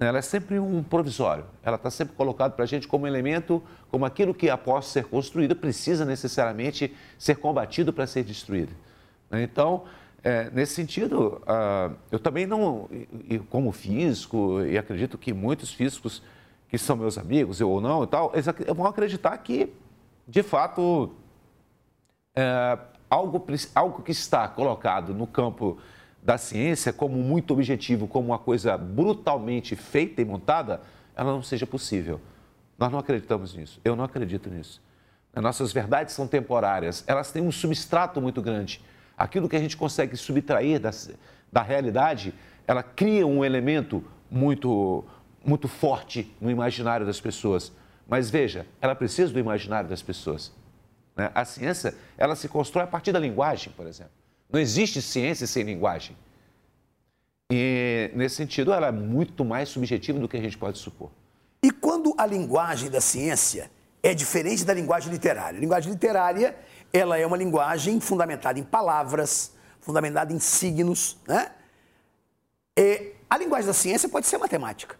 Ela 0.00 0.18
é 0.18 0.22
sempre 0.22 0.58
um 0.58 0.82
provisório. 0.82 1.44
Ela 1.62 1.76
está 1.76 1.90
sempre 1.90 2.16
colocada 2.16 2.54
para 2.54 2.64
a 2.64 2.66
gente 2.66 2.88
como 2.88 3.06
elemento, 3.06 3.62
como 3.90 4.06
aquilo 4.06 4.32
que 4.32 4.48
após 4.48 4.86
ser 4.86 5.04
construído 5.04 5.54
precisa 5.54 6.06
necessariamente 6.06 6.96
ser 7.18 7.36
combatido 7.36 7.92
para 7.92 8.06
ser 8.06 8.24
destruído. 8.24 8.72
Né, 9.30 9.42
então, 9.42 9.84
é, 10.24 10.50
nesse 10.50 10.74
sentido, 10.74 11.42
uh, 11.42 11.94
eu 12.10 12.18
também 12.18 12.46
não, 12.46 12.88
como 13.50 13.70
físico, 13.72 14.62
e 14.62 14.78
acredito 14.78 15.18
que 15.18 15.34
muitos 15.34 15.72
físicos 15.72 16.22
que 16.68 16.78
são 16.78 16.96
meus 16.96 17.18
amigos, 17.18 17.60
eu 17.60 17.68
ou 17.68 17.80
não 17.80 18.04
e 18.04 18.06
tal, 18.06 18.32
eles 18.32 18.46
vão 18.74 18.86
acreditar 18.86 19.36
que, 19.38 19.72
de 20.26 20.42
fato, 20.42 21.10
é, 22.34 22.78
algo, 23.08 23.44
algo 23.74 24.02
que 24.02 24.12
está 24.12 24.46
colocado 24.46 25.12
no 25.12 25.26
campo 25.26 25.78
da 26.22 26.36
ciência 26.36 26.92
como 26.92 27.16
muito 27.16 27.52
objetivo, 27.52 28.06
como 28.06 28.28
uma 28.28 28.38
coisa 28.38 28.76
brutalmente 28.76 29.74
feita 29.74 30.20
e 30.20 30.24
montada, 30.24 30.80
ela 31.16 31.32
não 31.32 31.42
seja 31.42 31.66
possível. 31.66 32.20
Nós 32.78 32.90
não 32.90 32.98
acreditamos 32.98 33.54
nisso. 33.54 33.80
Eu 33.84 33.96
não 33.96 34.04
acredito 34.04 34.50
nisso. 34.50 34.82
Nossas 35.34 35.72
verdades 35.72 36.14
são 36.14 36.26
temporárias, 36.26 37.04
elas 37.06 37.30
têm 37.30 37.42
um 37.42 37.52
substrato 37.52 38.20
muito 38.20 38.42
grande 38.42 38.82
aquilo 39.20 39.50
que 39.50 39.56
a 39.56 39.60
gente 39.60 39.76
consegue 39.76 40.16
subtrair 40.16 40.80
da, 40.80 40.90
da 41.52 41.60
realidade, 41.60 42.32
ela 42.66 42.82
cria 42.82 43.26
um 43.26 43.44
elemento 43.44 44.02
muito, 44.30 45.04
muito 45.44 45.68
forte 45.68 46.34
no 46.40 46.50
imaginário 46.50 47.04
das 47.04 47.20
pessoas. 47.20 47.70
Mas 48.08 48.30
veja, 48.30 48.66
ela 48.80 48.94
precisa 48.94 49.30
do 49.30 49.38
imaginário 49.38 49.90
das 49.90 50.00
pessoas. 50.00 50.50
Né? 51.14 51.30
A 51.34 51.44
ciência, 51.44 51.94
ela 52.16 52.34
se 52.34 52.48
constrói 52.48 52.84
a 52.84 52.86
partir 52.86 53.12
da 53.12 53.18
linguagem, 53.18 53.70
por 53.76 53.86
exemplo. 53.86 54.12
Não 54.52 54.60
existe 54.60 55.00
ciência 55.00 55.46
sem 55.46 55.62
linguagem. 55.62 56.16
E, 57.52 58.10
nesse 58.14 58.36
sentido, 58.36 58.72
ela 58.72 58.88
é 58.88 58.92
muito 58.92 59.44
mais 59.44 59.68
subjetiva 59.68 60.18
do 60.18 60.28
que 60.28 60.36
a 60.36 60.40
gente 60.40 60.56
pode 60.56 60.78
supor. 60.78 61.10
E 61.62 61.70
quando 61.70 62.14
a 62.16 62.24
linguagem 62.24 62.90
da 62.90 63.00
ciência 63.00 63.70
é 64.02 64.14
diferente 64.14 64.64
da 64.64 64.72
linguagem 64.72 65.12
literária? 65.12 65.58
A 65.58 65.60
linguagem 65.60 65.92
literária 65.92 66.56
ela 66.92 67.18
é 67.18 67.26
uma 67.26 67.36
linguagem 67.36 68.00
fundamentada 68.00 68.58
em 68.58 68.64
palavras, 68.64 69.52
fundamentada 69.80 70.32
em 70.32 70.38
signos, 70.38 71.16
né? 71.26 71.52
E 72.76 73.12
a 73.28 73.36
linguagem 73.36 73.66
da 73.66 73.72
ciência 73.72 74.08
pode 74.08 74.26
ser 74.26 74.38
matemática. 74.38 74.96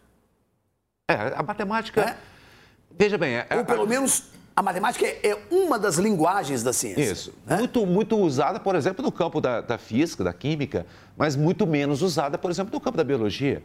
É, 1.08 1.14
a 1.34 1.42
matemática. 1.42 2.02
É? 2.02 2.16
Veja 2.90 3.18
bem. 3.18 3.36
É, 3.36 3.46
Ou 3.56 3.64
pelo 3.64 3.82
a... 3.82 3.86
menos 3.86 4.24
a 4.60 4.62
matemática 4.62 5.06
é, 5.06 5.30
é 5.30 5.38
uma 5.50 5.78
das 5.78 5.96
linguagens 5.96 6.62
da 6.62 6.70
ciência. 6.70 7.12
Isso. 7.12 7.34
Né? 7.46 7.56
Muito, 7.56 7.86
muito 7.86 8.18
usada, 8.18 8.60
por 8.60 8.74
exemplo, 8.74 9.02
no 9.02 9.10
campo 9.10 9.40
da, 9.40 9.62
da, 9.62 9.78
física, 9.78 10.22
da 10.22 10.34
química, 10.34 10.84
mas 11.16 11.34
muito 11.34 11.66
menos 11.66 12.02
usada, 12.02 12.36
por 12.36 12.50
exemplo, 12.50 12.70
no 12.74 12.78
campo 12.78 12.98
da 12.98 13.02
biologia. 13.02 13.62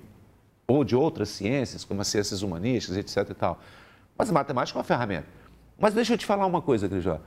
Ou 0.66 0.86
de 0.86 0.96
outras 0.96 1.28
ciências, 1.28 1.84
como 1.84 2.00
as 2.00 2.08
ciências 2.08 2.42
humanísticas, 2.42 2.96
etc. 2.96 3.30
e 3.30 3.34
tal. 3.34 3.60
Mas 4.18 4.30
a 4.30 4.34
matemática 4.34 4.78
é 4.78 4.80
uma 4.80 4.86
ferramenta. 4.86 5.28
Mas 5.78 5.94
deixa 5.94 6.14
eu 6.14 6.18
te 6.18 6.26
falar 6.26 6.46
uma 6.46 6.62
coisa, 6.62 6.88
Grijó. 6.88 7.20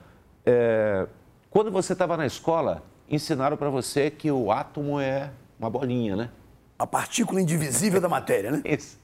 É, 0.47 1.07
quando 1.51 1.71
você 1.71 1.93
estava 1.93 2.17
na 2.17 2.25
escola, 2.25 2.83
ensinaram 3.07 3.59
para 3.59 3.69
você 3.69 4.11
que 4.11 4.31
o 4.31 4.51
átomo 4.51 4.99
é 4.99 5.31
uma 5.61 5.69
bolinha, 5.69 6.17
né? 6.17 6.31
A 6.79 6.87
partícula 6.87 7.39
indivisível 7.39 8.01
da 8.01 8.09
matéria, 8.09 8.51
né? 8.51 8.63
Isso. 8.65 8.99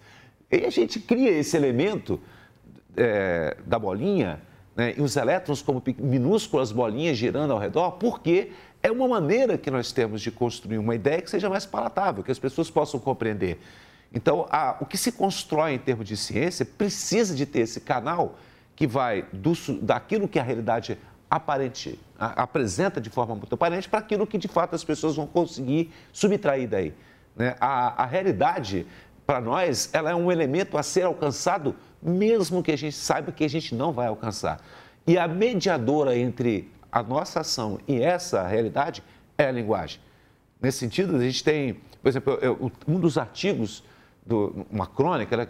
E 0.51 0.65
a 0.65 0.71
gente 0.71 1.01
cria 1.01 1.33
esse 1.33 1.55
elemento 1.55 2.19
é, 2.97 3.59
da 3.67 3.79
bolinha, 3.79 4.41
né, 4.77 4.95
e 4.97 5.01
os 5.01 5.17
elétrons 5.17 5.63
como 5.63 5.83
minúsculas 5.99 6.73
bolinhas 6.73 7.17
girando 7.17 7.53
ao 7.53 7.59
redor, 7.59 7.93
porque 7.93 8.51
é 8.83 8.91
uma 8.91 9.09
maneira 9.09 9.57
que 9.57 9.71
nós 9.71 9.93
temos 9.93 10.21
de 10.21 10.31
construir 10.31 10.79
uma 10.79 10.95
ideia 10.95 11.23
que 11.23 11.31
seja 11.31 11.49
mais 11.49 11.65
palatável, 11.65 12.23
que 12.23 12.31
as 12.31 12.39
pessoas 12.39 12.71
possam 12.71 13.01
compreender. 13.01 13.59
Então, 14.13 14.47
a, 14.51 14.77
o 14.81 14.87
que 14.87 14.97
se 14.97 15.11
constrói 15.11 15.73
em 15.73 15.79
termos 15.79 16.07
de 16.07 16.17
ciência 16.17 16.65
precisa 16.65 17.35
de 17.35 17.47
ter 17.47 17.61
esse 17.61 17.81
canal 17.81 18.37
que 18.77 18.87
vai 18.87 19.25
do, 19.33 19.53
daquilo 19.81 20.29
que 20.29 20.39
a 20.39 20.43
realidade 20.43 20.99
aparente, 21.31 21.99
a, 22.19 22.43
apresenta 22.43 23.01
de 23.01 23.11
forma 23.11 23.35
muito 23.35 23.55
aparente 23.55 23.89
para 23.89 23.99
aquilo 23.99 24.27
que 24.27 24.39
de 24.39 24.49
fato 24.49 24.75
as 24.75 24.85
pessoas 24.85 25.17
vão 25.17 25.27
conseguir 25.27 25.93
subtrair 26.13 26.69
daí. 26.69 26.95
Né? 27.35 27.57
A, 27.61 28.03
a 28.03 28.07
realidade, 28.07 28.87
para 29.27 29.41
nós, 29.41 29.91
ela 29.93 30.11
é 30.11 30.15
um 30.15 30.31
elemento 30.31 30.79
a 30.79 30.83
ser 30.83 31.03
alcançado, 31.03 31.75
mesmo 32.05 32.63
que 32.63 32.71
a 32.71 32.77
gente 32.77 32.95
saiba 32.95 33.33
que 33.33 33.45
a 33.45 33.49
gente 33.49 33.75
não 33.75 33.93
vai 33.93 34.07
alcançar. 34.07 34.61
E 35.07 35.17
a 35.17 35.27
mediadora 35.27 36.17
entre 36.17 36.71
a 36.93 37.03
nossa 37.03 37.41
ação 37.41 37.79
e 37.89 38.01
essa 38.01 38.47
realidade 38.47 39.03
é 39.39 39.47
a 39.47 39.51
linguagem. 39.51 40.01
Nesse 40.61 40.79
sentido, 40.79 41.17
a 41.17 41.21
gente 41.21 41.43
tem, 41.43 41.75
por 42.03 42.09
exemplo, 42.09 42.39
eu, 42.41 42.71
um 42.87 43.01
dos 43.01 43.19
artigos, 43.19 43.83
do, 44.25 44.67
uma 44.71 44.87
crônica, 44.87 45.37
né, 45.37 45.47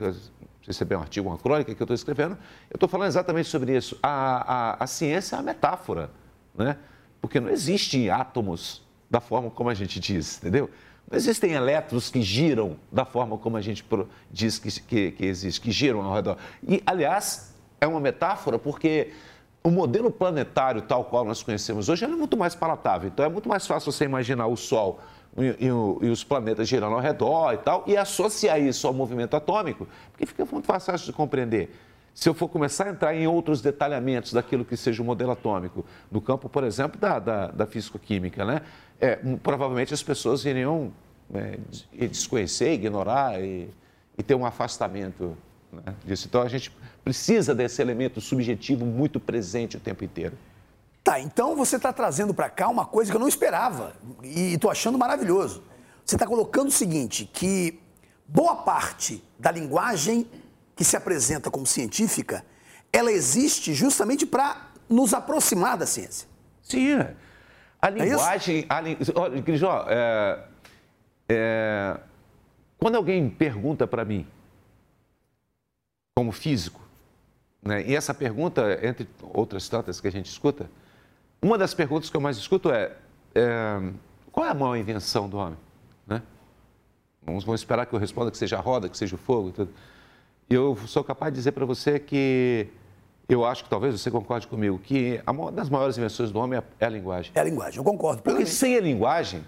receber 0.67 0.97
um 0.97 1.01
artigo, 1.01 1.29
uma 1.29 1.39
crônica 1.39 1.75
que 1.75 1.81
eu 1.81 1.85
estou 1.85 1.95
escrevendo, 1.95 2.39
eu 2.71 2.77
estou 2.77 2.89
falando 2.89 3.09
exatamente 3.09 3.49
sobre 3.49 3.77
isso. 3.77 3.99
A, 4.03 4.73
a, 4.81 4.85
a 4.85 4.87
ciência 4.87 5.37
é 5.37 5.39
uma 5.39 5.45
metáfora, 5.45 6.11
né? 6.55 6.77
porque 7.21 7.41
não 7.41 7.49
existem 7.49 8.11
átomos 8.11 8.83
da 9.11 9.21
forma 9.21 9.51
como 9.51 9.71
a 9.71 9.75
gente 9.75 10.01
diz, 10.01 10.39
entendeu? 10.39 10.69
Não 11.11 11.17
existem 11.17 11.53
elétrons 11.53 12.11
que 12.11 12.23
giram 12.23 12.77
da 12.91 13.05
forma 13.05 13.37
como 13.37 13.57
a 13.57 13.61
gente 13.61 13.85
diz 14.31 14.59
que, 14.59 14.71
que, 14.81 15.11
que 15.13 15.27
existe, 15.27 15.61
que 15.61 15.71
giram 15.71 16.03
ao 16.03 16.15
redor. 16.15 16.39
E, 16.67 16.83
aliás, 16.87 17.55
é 17.81 17.87
uma 17.87 18.01
metáfora 18.01 18.59
porque 18.59 19.13
o 19.63 19.71
modelo 19.71 20.11
planetário 20.11 20.83
tal 20.83 21.05
qual 21.05 21.25
nós 21.25 21.43
conhecemos 21.43 21.89
hoje 21.89 22.05
é 22.05 22.09
muito 22.09 22.37
mais 22.37 22.55
palatável. 22.55 23.09
Então, 23.09 23.25
é 23.25 23.29
muito 23.29 23.49
mais 23.49 23.67
fácil 23.67 23.93
você 23.93 24.05
imaginar 24.05 24.47
o 24.47 24.57
Sol 24.57 25.01
e, 25.37 25.47
e, 25.47 25.67
e, 25.67 26.11
os 26.11 26.23
planetas 26.23 26.69
girando 26.69 26.95
ao 26.95 27.01
redor 27.01 27.53
e 27.53 27.59
tal, 27.59 27.85
e 27.87 27.97
associar 27.97 28.61
isso 28.61 28.87
ao 28.87 28.93
movimento 28.93 29.35
atômico, 29.35 29.87
porque 30.13 30.27
fica 30.27 30.45
muito 30.45 30.67
fácil 30.67 30.97
de 30.97 31.13
compreender. 31.13 31.75
Se 32.15 32.29
eu 32.29 32.35
for 32.35 32.49
começar 32.49 32.87
a 32.87 32.91
entrar 32.91 33.15
em 33.15 33.27
outros 33.27 33.61
detalhamentos 33.61 34.33
daquilo 34.33 34.65
que 34.65 34.77
seja 34.77 35.03
o 35.03 35.05
modelo 35.05 35.33
atômico, 35.33 35.85
no 36.11 36.21
campo, 36.21 36.49
por 36.49 36.63
exemplo, 36.63 37.01
da, 37.01 37.19
da, 37.19 37.47
da 37.49 37.67
físico-química, 37.67 38.45
né? 38.45 38.61
É, 39.01 39.17
provavelmente 39.43 39.93
as 39.93 40.03
pessoas 40.03 40.45
iriam 40.45 40.93
é, 41.35 41.59
desconhecer, 42.09 42.73
ignorar 42.73 43.41
e, 43.43 43.69
e, 44.17 44.23
ter 44.23 44.35
um 44.35 44.47
afastamento 44.47 45.37
né, 45.73 45.95
disso. 46.05 46.27
Então 46.29 46.43
a 46.43 46.49
gente 46.49 46.71
precisa 47.03 47.55
desse 47.55 47.83
elemento 47.83 48.21
subjetivo 48.21 48.87
muito 48.87 49.19
presente 49.19 49.77
o 49.77 49.81
tempo 49.81 50.05
inteiro. 50.05 50.37
Tá, 51.03 51.21
então 51.21 51.55
você 51.55 51.77
está 51.77 51.93
trazendo 51.93 52.33
para 52.33 52.49
cá 52.49 52.69
uma 52.69 52.87
coisa 52.87 53.11
que 53.11 53.17
eu 53.17 53.21
não 53.21 53.29
esperava 53.29 53.95
e 54.23 54.55
estou 54.55 54.71
achando 54.71 54.97
maravilhoso. 54.97 55.63
Você 56.05 56.17
está 56.17 56.27
colocando 56.27 56.69
o 56.69 56.73
seguinte, 56.73 57.29
que 57.31 57.79
boa 58.27 58.57
parte 58.57 59.23
da 59.39 59.51
linguagem 59.51 60.27
que 60.75 60.85
se 60.85 60.97
apresenta 60.97 61.51
como 61.51 61.67
científica, 61.67 62.45
ela 62.93 63.13
existe 63.13 63.75
justamente 63.75 64.25
para 64.25 64.71
nos 64.89 65.13
aproximar 65.13 65.77
da 65.77 65.87
ciência. 65.87 66.29
Sim, 66.63 66.95
é. 66.95 67.15
A 67.87 67.91
linguagem... 67.91 68.61
É 68.61 68.67
a 68.69 68.81
li... 68.81 68.99
Olha, 69.15 69.41
Grijó, 69.41 69.85
é, 69.89 70.39
é, 71.29 72.01
quando 72.79 72.97
alguém 72.97 73.29
pergunta 73.29 73.87
para 73.87 74.05
mim, 74.05 74.27
como 76.17 76.33
físico, 76.33 76.81
né, 77.63 77.83
e 77.87 77.95
essa 77.95 78.15
pergunta, 78.15 78.79
entre 78.87 79.09
outras 79.21 79.69
tantas 79.69 80.01
que 80.01 80.09
a 80.09 80.13
gente 80.13 80.27
escuta, 80.27 80.71
uma 81.43 81.59
das 81.59 81.75
perguntas 81.75 82.09
que 82.09 82.17
eu 82.17 82.21
mais 82.21 82.37
escuto 82.37 82.71
é, 82.71 82.93
é 83.35 83.93
qual 84.35 84.47
é 84.47 84.51
a 84.51 84.55
maior 84.55 84.77
invenção 84.77 85.29
do 85.29 85.37
homem? 85.37 85.59
Né? 86.07 86.21
Vamos, 87.23 87.45
vamos 87.45 87.61
esperar 87.61 87.87
que 87.87 87.95
eu 87.95 87.99
responda 87.99 88.31
que 88.31 88.37
seja 88.37 88.59
a 88.59 88.61
roda, 88.61 88.89
que 88.89 88.99
seja 88.99 89.15
o 89.15 89.19
fogo. 89.19 89.53
Tudo. 89.53 89.73
E 90.51 90.55
eu 90.55 90.77
sou 90.87 91.05
capaz 91.05 91.33
de 91.33 91.39
dizer 91.39 91.53
para 91.53 91.65
você 91.65 92.01
que 92.01 92.67
eu 93.29 93.45
acho 93.45 93.65
que 93.65 93.71
talvez 93.71 93.99
você 94.01 94.11
concorde 94.11 94.47
comigo 94.47 94.79
que 94.79 95.21
uma 95.27 95.51
das 95.51 95.69
maiores 95.69 95.97
invenções 95.97 96.31
do 96.31 96.39
homem 96.39 96.63
é 96.79 96.87
a 96.87 96.89
linguagem. 96.89 97.33
É 97.35 97.41
a 97.41 97.45
linguagem, 97.45 97.79
eu 97.79 97.85
concordo. 97.85 98.23
Porque 98.23 98.45
sem 98.47 98.77
a 98.77 98.81
linguagem, 98.81 99.45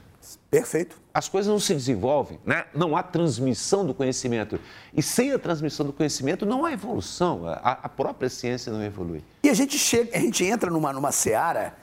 Perfeito. 0.50 1.00
As 1.14 1.28
coisas 1.28 1.50
não 1.50 1.58
se 1.58 1.72
desenvolvem, 1.72 2.40
né? 2.44 2.64
não 2.74 2.96
há 2.96 3.02
transmissão 3.02 3.86
do 3.86 3.94
conhecimento. 3.94 4.58
E 4.92 5.02
sem 5.02 5.32
a 5.32 5.38
transmissão 5.38 5.86
do 5.86 5.92
conhecimento 5.92 6.44
não 6.44 6.64
há 6.64 6.72
evolução. 6.72 7.46
A, 7.46 7.78
a 7.82 7.88
própria 7.88 8.28
ciência 8.28 8.72
não 8.72 8.82
evolui. 8.82 9.22
E 9.42 9.48
a 9.48 9.54
gente 9.54 9.78
chega, 9.78 10.16
a 10.16 10.20
gente 10.20 10.44
entra 10.44 10.68
numa, 10.70 10.92
numa 10.92 11.12
seara 11.12 11.76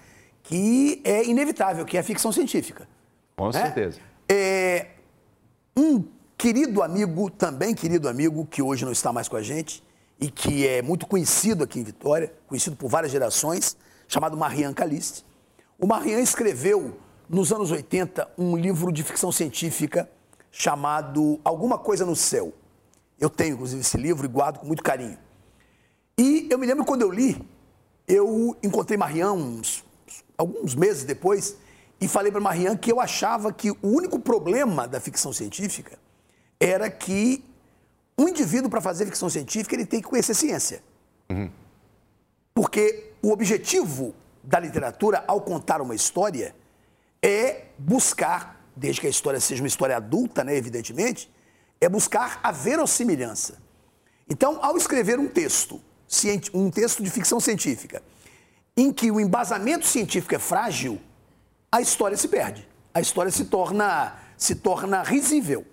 que 0.44 1.02
é 1.06 1.26
inevitável, 1.26 1.86
que 1.86 1.96
é 1.96 2.00
a 2.02 2.04
ficção 2.04 2.32
científica. 2.32 2.88
Com 3.38 3.46
né? 3.48 3.54
certeza. 3.54 4.00
É, 4.28 4.88
um 5.78 6.04
querido 6.38 6.84
amigo, 6.84 7.30
também 7.30 7.74
querido 7.74 8.10
amigo, 8.10 8.46
que 8.46 8.62
hoje 8.62 8.84
não 8.84 8.92
está 8.92 9.14
mais 9.14 9.30
com 9.30 9.38
a 9.38 9.42
gente 9.42 9.82
e 10.20 10.30
que 10.30 10.68
é 10.68 10.82
muito 10.82 11.06
conhecido 11.06 11.64
aqui 11.64 11.80
em 11.80 11.84
Vitória, 11.84 12.34
conhecido 12.48 12.76
por 12.76 12.90
várias 12.90 13.12
gerações, 13.12 13.78
chamado 14.08 14.38
Marian 14.38 14.74
Caliste. 14.74 15.26
O 15.80 15.88
Marian 15.88 16.20
escreveu, 16.20 16.98
nos 17.28 17.52
anos 17.52 17.72
80, 17.72 18.30
um 18.38 18.56
livro 18.56 18.92
de 18.92 19.04
ficção 19.04 19.32
científica 19.32 20.10
chamado 20.52 21.40
Alguma 21.44 21.78
Coisa 21.78 22.06
no 22.06 22.16
Céu. 22.16 22.54
Eu 23.20 23.30
tenho, 23.30 23.56
inclusive, 23.56 23.82
esse 23.82 23.98
livro 23.98 24.26
e 24.26 24.30
guardo 24.30 24.60
com 24.60 24.68
muito 24.68 24.84
carinho. 24.84 25.18
E 26.18 26.48
eu 26.50 26.60
me 26.60 26.68
lembro 26.68 26.86
quando 26.86 27.02
eu 27.02 27.12
li, 27.12 27.42
eu 28.08 28.56
encontrei 28.62 28.98
Marian 28.98 29.34
uns 29.34 29.84
alguns 30.38 30.76
meses 30.76 31.04
depois, 31.04 31.58
e 32.00 32.08
falei 32.08 32.32
para 32.32 32.42
Marianne 32.42 32.78
que 32.78 32.92
eu 32.92 33.00
achava 33.00 33.52
que 33.54 33.72
o 33.72 33.78
único 33.82 34.20
problema 34.20 34.88
da 34.88 35.00
ficção 35.00 35.32
científica 35.32 35.98
era 36.60 36.90
que 36.90 37.44
um 38.18 38.28
indivíduo, 38.28 38.70
para 38.70 38.82
fazer 38.82 39.06
ficção 39.06 39.30
científica, 39.30 39.76
ele 39.76 39.86
tem 39.86 40.02
que 40.02 40.08
conhecer 40.08 40.34
ciência. 40.34 40.84
Porque 42.54 43.12
o 43.22 43.32
objetivo 43.32 44.14
da 44.44 44.60
literatura, 44.60 45.24
ao 45.28 45.42
contar 45.42 45.82
uma 45.82 45.96
história, 45.96 46.56
é 47.22 47.66
buscar, 47.78 48.62
desde 48.76 49.02
que 49.02 49.08
a 49.08 49.10
história 49.10 49.40
seja 49.40 49.64
uma 49.64 49.68
história 49.68 49.98
adulta, 49.98 50.44
né, 50.44 50.56
evidentemente, 50.56 51.32
é 51.80 51.90
buscar 51.90 52.40
a 52.44 52.52
verossimilhança. 52.52 53.58
Então, 54.30 54.60
ao 54.62 54.78
escrever 54.78 55.20
um 55.20 55.28
texto, 55.28 55.82
um 56.54 56.70
texto 56.70 57.02
de 57.02 57.10
ficção 57.10 57.40
científica, 57.40 58.02
em 58.76 58.92
que 58.92 59.12
o 59.12 59.20
embasamento 59.20 59.86
científico 59.86 60.36
é 60.36 60.40
frágil, 60.40 61.00
a 61.72 61.82
história 61.82 62.18
se 62.18 62.28
perde. 62.28 62.68
A 62.94 63.02
história 63.02 63.32
se 63.32 63.46
torna, 63.46 64.16
se 64.38 64.56
torna 64.56 65.02
risível. 65.02 65.66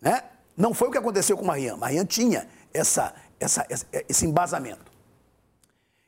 Né? 0.00 0.22
Não 0.62 0.72
foi 0.72 0.86
o 0.86 0.90
que 0.92 0.98
aconteceu 0.98 1.36
com 1.36 1.44
Marianne. 1.44 1.80
Marianne 1.80 2.06
tinha 2.06 2.46
essa, 2.72 3.12
essa, 3.40 3.66
esse 4.08 4.24
embasamento. 4.24 4.92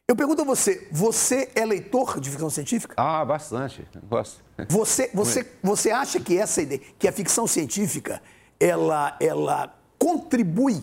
Eu 0.06 0.14
pergunto 0.14 0.42
a 0.42 0.44
você, 0.44 0.87
você 0.92 1.50
é 1.56 1.64
leitor 1.64 2.20
de 2.20 2.30
ficção 2.30 2.49
científica? 2.49 2.94
Ah, 2.96 3.25
bastante. 3.25 3.84
Gosto. 4.08 4.44
Você, 4.68 5.11
você, 5.12 5.50
você 5.61 5.90
acha 5.90 6.20
que 6.20 6.38
essa 6.38 6.62
ideia, 6.62 6.80
que 6.96 7.08
a 7.08 7.11
ficção 7.11 7.49
científica, 7.49 8.23
ela, 8.61 9.16
ela 9.18 9.76
contribui 9.99 10.80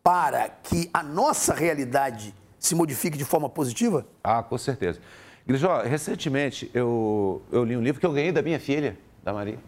para 0.00 0.48
que 0.48 0.88
a 0.94 1.02
nossa 1.02 1.52
realidade 1.52 2.32
se 2.60 2.76
modifique 2.76 3.18
de 3.18 3.24
forma 3.24 3.48
positiva? 3.48 4.06
Ah, 4.22 4.40
com 4.40 4.56
certeza. 4.56 5.00
Grijó, 5.44 5.82
recentemente 5.82 6.70
eu, 6.72 7.42
eu 7.50 7.64
li 7.64 7.76
um 7.76 7.82
livro 7.82 7.98
que 7.98 8.06
eu 8.06 8.12
ganhei 8.12 8.30
da 8.30 8.40
minha 8.40 8.60
filha, 8.60 8.96
da 9.24 9.32
Maria. 9.32 9.58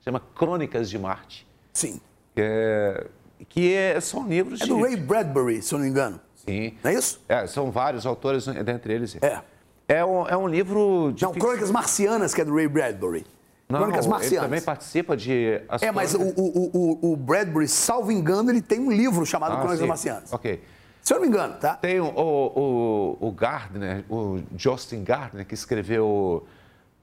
Chama 0.00 0.20
Crônicas 0.34 0.88
de 0.88 0.98
Marte. 0.98 1.46
Sim. 1.74 2.00
É, 2.36 3.06
que 3.48 3.74
é, 3.74 4.00
são 4.00 4.26
livros 4.26 4.60
é 4.60 4.64
de... 4.64 4.70
do 4.70 4.80
Ray 4.80 4.96
Bradbury, 4.96 5.62
se 5.62 5.74
eu 5.74 5.78
não 5.78 5.84
me 5.84 5.90
engano. 5.90 6.20
Sim. 6.34 6.74
Não 6.82 6.90
é 6.90 6.94
isso? 6.94 7.20
É, 7.28 7.46
são 7.46 7.70
vários 7.70 8.06
autores, 8.06 8.46
dentre 8.46 8.92
eles. 8.92 9.16
É. 9.22 9.40
É 9.88 10.04
um, 10.04 10.26
é 10.26 10.36
um 10.36 10.48
livro 10.48 11.12
de. 11.14 11.22
Não. 11.22 11.32
Crônicas 11.32 11.70
Marcianas, 11.70 12.32
que 12.32 12.40
é 12.40 12.44
do 12.44 12.54
Ray 12.54 12.68
Bradbury. 12.68 13.26
Não, 13.68 13.80
Crônicas 13.80 14.06
Marcianas. 14.06 14.32
Ele 14.32 14.40
também 14.42 14.60
participa 14.62 15.16
de. 15.16 15.60
é, 15.80 15.92
mas 15.92 16.14
o, 16.14 16.22
o, 16.22 16.70
o, 17.02 17.12
o, 17.12 17.16
Bradbury, 17.16 17.68
salvo 17.68 18.10
engano, 18.10 18.50
ele 18.50 18.62
tem 18.62 18.78
um 18.80 18.90
livro 18.90 19.24
chamado 19.26 19.52
ah, 19.52 19.56
Crônicas 19.56 19.80
sim. 19.80 19.86
Marcianas. 19.86 20.32
Ok. 20.32 20.62
Se 21.02 21.12
eu 21.12 21.16
não 21.16 21.22
me 21.22 21.28
engano, 21.28 21.54
tá? 21.54 21.74
Tem 21.74 22.00
o, 22.00 22.06
o, 22.06 23.18
o 23.20 23.32
Gardner, 23.32 24.04
o 24.08 24.40
Justin 24.56 25.02
Gardner, 25.02 25.44
que 25.44 25.54
escreveu 25.54 26.46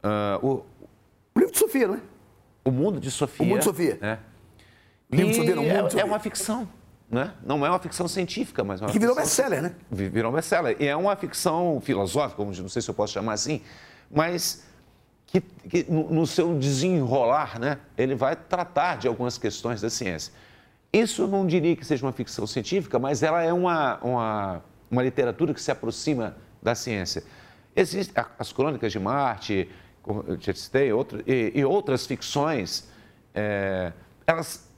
uh, 0.03 0.45
o, 0.45 0.65
o 1.35 1.39
livro 1.39 1.51
de 1.51 1.59
Sofia, 1.59 1.87
não 1.87 1.95
é? 1.95 1.99
O 2.63 2.71
Mundo 2.71 2.99
de 2.99 3.11
Sofia. 3.11 3.45
O 3.45 3.49
Mundo 3.49 3.59
de 3.59 3.65
Sofia. 3.65 3.97
É. 4.01 4.17
O 5.11 5.15
livro 5.15 5.31
de 5.31 5.37
Sofia, 5.37 5.55
não, 5.55 5.63
o 5.63 5.67
Mundo 5.67 5.97
é, 5.97 6.01
é 6.01 6.05
uma 6.05 6.19
ficção. 6.19 6.67
Né? 7.09 7.33
Não 7.43 7.65
é 7.65 7.69
uma 7.69 7.79
ficção 7.79 8.07
científica, 8.07 8.63
mas 8.63 8.79
uma 8.79 8.91
que 8.91 8.99
virou 8.99 9.15
best-seller, 9.15 9.63
né? 9.63 9.75
Virou 9.89 10.31
best-seller. 10.31 10.77
E 10.79 10.85
é 10.85 10.95
uma 10.95 11.15
ficção 11.15 11.81
filosófica, 11.81 12.43
não 12.43 12.69
sei 12.69 12.81
se 12.81 12.89
eu 12.89 12.93
posso 12.93 13.13
chamar 13.13 13.33
assim, 13.33 13.61
mas 14.11 14.63
que, 15.25 15.41
que 15.41 15.85
no, 15.89 16.11
no, 16.11 16.27
seu 16.27 16.57
desenrolar, 16.57 17.59
né, 17.59 17.79
ele 17.97 18.13
vai 18.13 18.35
tratar 18.35 18.97
de 18.97 19.07
algumas 19.07 19.39
questões 19.39 19.81
da 19.81 19.89
ciência. 19.89 20.31
Isso 20.93 21.23
eu 21.23 21.27
não 21.27 21.47
diria 21.47 21.75
que 21.75 21.85
seja 21.85 22.05
uma 22.05 22.13
ficção 22.13 22.45
científica, 22.45 22.99
mas 22.99 23.23
ela 23.23 23.41
é 23.41 23.51
uma, 23.51 23.97
uma, 24.03 24.63
uma 24.89 25.03
literatura 25.03 25.53
que 25.53 25.61
se 25.61 25.71
aproxima 25.71 26.35
da 26.61 26.75
ciência. 26.75 27.23
Existem 27.75 28.23
as 28.37 28.51
Crônicas 28.51 28.91
de 28.91 28.99
Marte, 28.99 29.69
como 30.01 30.23
eu 30.27 30.39
já 30.39 30.53
citei, 30.53 30.91
outro, 30.91 31.23
e, 31.27 31.51
e 31.55 31.65
outras 31.65 32.05
ficções, 32.05 32.87
é, 33.33 33.93
elas, 34.25 34.68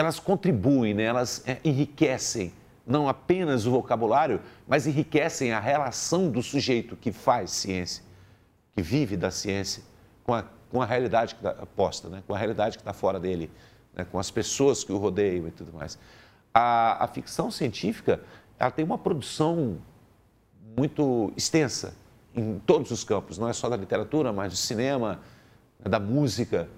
elas 0.00 0.18
contribuem, 0.18 0.94
né, 0.94 1.04
elas 1.04 1.42
é, 1.46 1.58
enriquecem 1.62 2.52
não 2.86 3.08
apenas 3.08 3.66
o 3.66 3.70
vocabulário, 3.70 4.40
mas 4.66 4.86
enriquecem 4.86 5.52
a 5.52 5.60
relação 5.60 6.28
do 6.28 6.42
sujeito 6.42 6.96
que 6.96 7.12
faz 7.12 7.50
ciência, 7.52 8.02
que 8.74 8.82
vive 8.82 9.16
da 9.16 9.30
ciência, 9.30 9.82
com 10.24 10.34
a, 10.34 10.44
com 10.70 10.82
a 10.82 10.86
realidade 10.86 11.36
que 11.36 11.46
está 11.46 11.66
posta, 11.76 12.08
né? 12.08 12.22
com 12.26 12.34
a 12.34 12.38
realidade 12.38 12.76
que 12.76 12.82
está 12.82 12.92
fora 12.92 13.20
dele, 13.20 13.50
né? 13.94 14.04
com 14.10 14.18
as 14.18 14.30
pessoas 14.30 14.82
que 14.82 14.90
o 14.90 14.96
rodeiam 14.96 15.46
e 15.46 15.50
tudo 15.50 15.72
mais. 15.72 15.98
A, 16.52 17.04
a 17.04 17.06
ficção 17.06 17.50
científica 17.50 18.20
ela 18.58 18.70
tem 18.70 18.84
uma 18.84 18.98
produção 18.98 19.78
muito 20.76 21.32
extensa 21.36 21.94
em 22.34 22.58
todos 22.60 22.90
os 22.90 23.04
campos, 23.04 23.38
não 23.38 23.48
é 23.48 23.52
só 23.52 23.68
da 23.68 23.76
literatura, 23.76 24.32
mas 24.32 24.52
do 24.52 24.56
cinema, 24.58 25.20
da 25.78 26.00
música. 26.00 26.68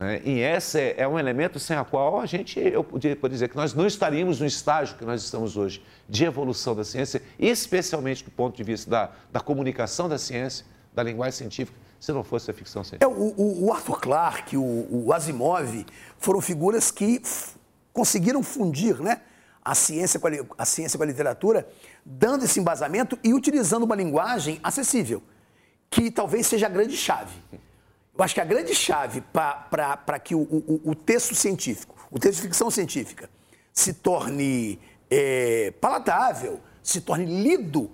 Né? 0.00 0.22
E 0.24 0.40
esse 0.40 0.80
é, 0.80 0.94
é 1.02 1.06
um 1.06 1.18
elemento 1.18 1.60
sem 1.60 1.76
a 1.76 1.84
qual 1.84 2.20
a 2.20 2.26
gente, 2.26 2.58
eu 2.58 2.82
poderia 2.82 3.16
dizer 3.28 3.50
que 3.50 3.56
nós 3.56 3.74
não 3.74 3.86
estaríamos 3.86 4.40
no 4.40 4.46
estágio 4.46 4.96
que 4.96 5.04
nós 5.04 5.22
estamos 5.22 5.58
hoje 5.58 5.84
de 6.08 6.24
evolução 6.24 6.74
da 6.74 6.82
ciência, 6.82 7.22
especialmente 7.38 8.24
do 8.24 8.30
ponto 8.30 8.56
de 8.56 8.64
vista 8.64 8.90
da, 8.90 9.10
da 9.30 9.40
comunicação 9.40 10.08
da 10.08 10.16
ciência, 10.16 10.64
da 10.94 11.02
linguagem 11.02 11.36
científica, 11.36 11.78
se 12.00 12.10
não 12.12 12.24
fosse 12.24 12.50
a 12.50 12.54
ficção 12.54 12.82
científica. 12.82 13.04
É, 13.04 13.14
o, 13.14 13.66
o, 13.66 13.72
Arthur 13.72 14.00
Clarke, 14.00 14.56
o, 14.56 14.88
o 14.90 15.12
Asimov, 15.12 15.84
foram 16.18 16.40
figuras 16.40 16.90
que 16.90 17.20
conseguiram 17.92 18.42
fundir 18.42 18.98
né, 19.00 19.20
a, 19.62 19.74
ciência 19.74 20.18
com 20.18 20.28
a, 20.28 20.30
a 20.56 20.64
ciência 20.64 20.96
com 20.96 21.04
a 21.04 21.06
literatura, 21.06 21.68
dando 22.04 22.46
esse 22.46 22.58
embasamento 22.58 23.18
e 23.22 23.34
utilizando 23.34 23.82
uma 23.82 23.94
linguagem 23.94 24.58
acessível, 24.62 25.22
que 25.90 26.10
talvez 26.10 26.46
seja 26.46 26.66
a 26.66 26.70
grande 26.70 26.96
chave. 26.96 27.34
Eu 28.20 28.24
acho 28.24 28.34
que 28.34 28.40
a 28.42 28.44
grande 28.44 28.74
chave 28.74 29.22
para 29.32 30.18
que 30.18 30.34
o, 30.34 30.40
o, 30.42 30.80
o, 30.90 30.94
texto 30.94 31.34
científico, 31.34 32.06
o 32.10 32.18
texto 32.18 32.36
de 32.36 32.42
ficção 32.42 32.70
científica, 32.70 33.30
se 33.72 33.94
torne 33.94 34.78
é, 35.10 35.72
palatável, 35.80 36.60
se 36.82 37.00
torne 37.00 37.24
lido 37.24 37.90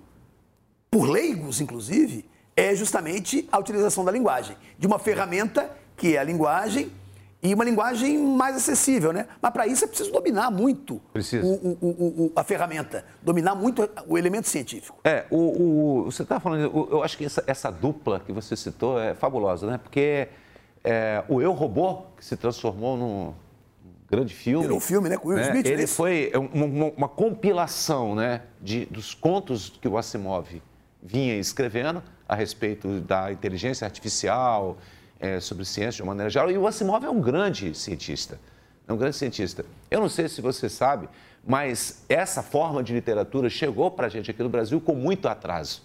por 0.91 1.07
leigos, 1.07 1.61
inclusive, 1.61 2.29
é 2.57 2.75
justamente 2.75 3.47
a 3.49 3.57
utilização 3.57 4.03
da 4.03 4.11
linguagem, 4.11 4.57
de 4.77 4.85
uma 4.85 4.99
ferramenta 4.99 5.71
que 5.95 6.17
é 6.17 6.19
a 6.19 6.25
linguagem 6.25 6.91
e 7.41 7.53
uma 7.53 7.63
linguagem 7.63 8.17
mais 8.17 8.55
acessível, 8.55 9.13
né? 9.13 9.27
Mas 9.41 9.51
para 9.51 9.67
isso 9.67 9.83
é 9.83 9.87
preciso 9.87 10.11
dominar 10.11 10.49
muito 10.49 10.99
o, 11.43 11.47
o, 11.47 12.25
o, 12.25 12.31
a 12.35 12.43
ferramenta, 12.43 13.05
dominar 13.21 13.53
muito 13.53 13.87
o 14.07 14.17
elemento 14.17 14.47
científico. 14.47 14.99
É, 15.03 15.25
o, 15.29 16.03
você 16.05 16.23
está 16.23 16.39
falando, 16.39 16.89
eu 16.91 17.03
acho 17.03 17.17
que 17.17 17.25
essa, 17.25 17.43
essa, 17.45 17.71
dupla 17.71 18.19
que 18.19 18.31
você 18.31 18.55
citou 18.55 18.99
é 18.99 19.13
fabulosa, 19.13 19.67
né? 19.67 19.77
Porque 19.77 20.29
é, 20.83 21.23
o 21.27 21.39
Eu 21.39 21.51
Robô, 21.51 22.03
que 22.17 22.25
se 22.25 22.35
transformou 22.35 22.97
num 22.97 23.33
grande 24.09 24.33
filme. 24.33 24.63
Virou 24.63 24.77
um 24.77 24.81
filme, 24.81 25.07
né? 25.07 25.17
Com 25.17 25.29
Will 25.29 25.37
né? 25.37 25.47
Smith. 25.47 25.65
Ele 25.67 25.81
né? 25.81 25.87
foi 25.87 26.31
uma, 26.33 26.65
uma, 26.65 26.85
uma, 26.97 27.07
compilação, 27.07 28.15
né? 28.15 28.41
De, 28.59 28.85
dos 28.87 29.13
contos 29.13 29.69
que 29.69 29.87
o 29.87 29.95
Asimov 29.95 30.61
vinha 31.03 31.35
escrevendo 31.35 32.01
a 32.27 32.35
respeito 32.35 32.99
da 33.01 33.31
inteligência 33.31 33.85
artificial, 33.85 34.77
é, 35.19 35.39
sobre 35.39 35.65
ciência 35.65 35.97
de 35.97 36.03
uma 36.03 36.09
maneira 36.09 36.29
geral. 36.29 36.49
E 36.51 36.57
o 36.57 36.67
Asimov 36.67 37.05
é 37.05 37.09
um 37.09 37.21
grande 37.21 37.73
cientista. 37.73 38.39
É 38.87 38.93
um 38.93 38.97
grande 38.97 39.15
cientista. 39.15 39.65
Eu 39.91 39.99
não 39.99 40.09
sei 40.09 40.29
se 40.29 40.41
você 40.41 40.69
sabe, 40.69 41.09
mas 41.45 42.03
essa 42.07 42.41
forma 42.41 42.83
de 42.83 42.93
literatura 42.93 43.49
chegou 43.49 43.91
para 43.91 44.07
a 44.07 44.09
gente 44.09 44.31
aqui 44.31 44.41
no 44.41 44.49
Brasil 44.49 44.79
com 44.79 44.95
muito 44.95 45.27
atraso. 45.27 45.83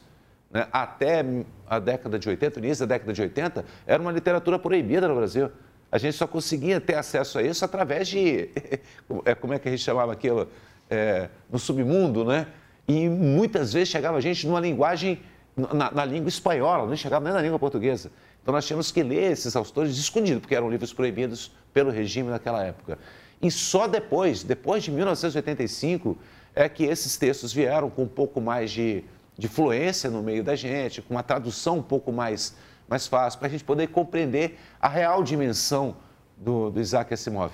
Né? 0.50 0.66
Até 0.72 1.24
a 1.66 1.78
década 1.78 2.18
de 2.18 2.28
80, 2.28 2.60
o 2.60 2.64
início 2.64 2.86
da 2.86 2.94
década 2.94 3.12
de 3.12 3.22
80, 3.22 3.64
era 3.86 4.00
uma 4.00 4.12
literatura 4.12 4.58
proibida 4.58 5.08
no 5.08 5.16
Brasil. 5.16 5.50
A 5.90 5.98
gente 5.98 6.16
só 6.16 6.26
conseguia 6.26 6.80
ter 6.80 6.94
acesso 6.94 7.38
a 7.38 7.42
isso 7.42 7.64
através 7.64 8.08
de. 8.08 8.48
É, 9.26 9.34
como 9.34 9.52
é 9.52 9.58
que 9.58 9.68
a 9.68 9.70
gente 9.70 9.82
chamava 9.82 10.10
aquilo? 10.12 10.48
É, 10.88 11.28
no 11.50 11.58
submundo, 11.58 12.24
né? 12.24 12.46
E 12.88 13.08
muitas 13.08 13.72
vezes 13.72 13.88
chegava 13.88 14.16
a 14.16 14.20
gente 14.20 14.46
numa 14.46 14.58
linguagem 14.58 15.20
na, 15.56 15.90
na, 15.90 16.04
língua 16.04 16.28
espanhola, 16.28 16.86
não 16.86 16.96
chegava 16.96 17.24
nem 17.24 17.34
na 17.34 17.42
língua 17.42 17.58
portuguesa. 17.58 18.10
Então 18.42 18.52
nós 18.52 18.66
tínhamos 18.66 18.90
que 18.90 19.02
ler 19.02 19.30
esses 19.32 19.54
autores 19.54 19.96
escondidos, 19.96 20.40
porque 20.40 20.54
eram 20.54 20.68
livros 20.68 20.92
proibidos 20.92 21.52
pelo 21.72 21.90
regime 21.90 22.28
naquela 22.28 22.62
época. 22.64 22.98
E 23.40 23.50
só 23.50 23.86
depois, 23.86 24.42
depois 24.42 24.82
de 24.82 24.90
1985, 24.90 26.16
é 26.54 26.68
que 26.68 26.84
esses 26.84 27.16
textos 27.16 27.52
vieram 27.52 27.88
com 27.88 28.02
um 28.02 28.08
pouco 28.08 28.40
mais 28.40 28.70
de, 28.70 29.04
de 29.38 29.48
fluência 29.48 30.10
no 30.10 30.22
meio 30.22 30.44
da 30.44 30.54
gente, 30.54 31.00
com 31.00 31.14
uma 31.14 31.22
tradução 31.22 31.78
um 31.78 31.82
pouco 31.82 32.12
mais, 32.12 32.54
mais 32.88 33.06
fácil, 33.06 33.38
para 33.38 33.48
a 33.48 33.50
gente 33.50 33.64
poder 33.64 33.88
compreender 33.88 34.58
a 34.80 34.88
real 34.88 35.22
dimensão 35.22 35.96
do, 36.36 36.70
do 36.70 36.80
Isaac 36.80 37.14
Asimov. 37.14 37.52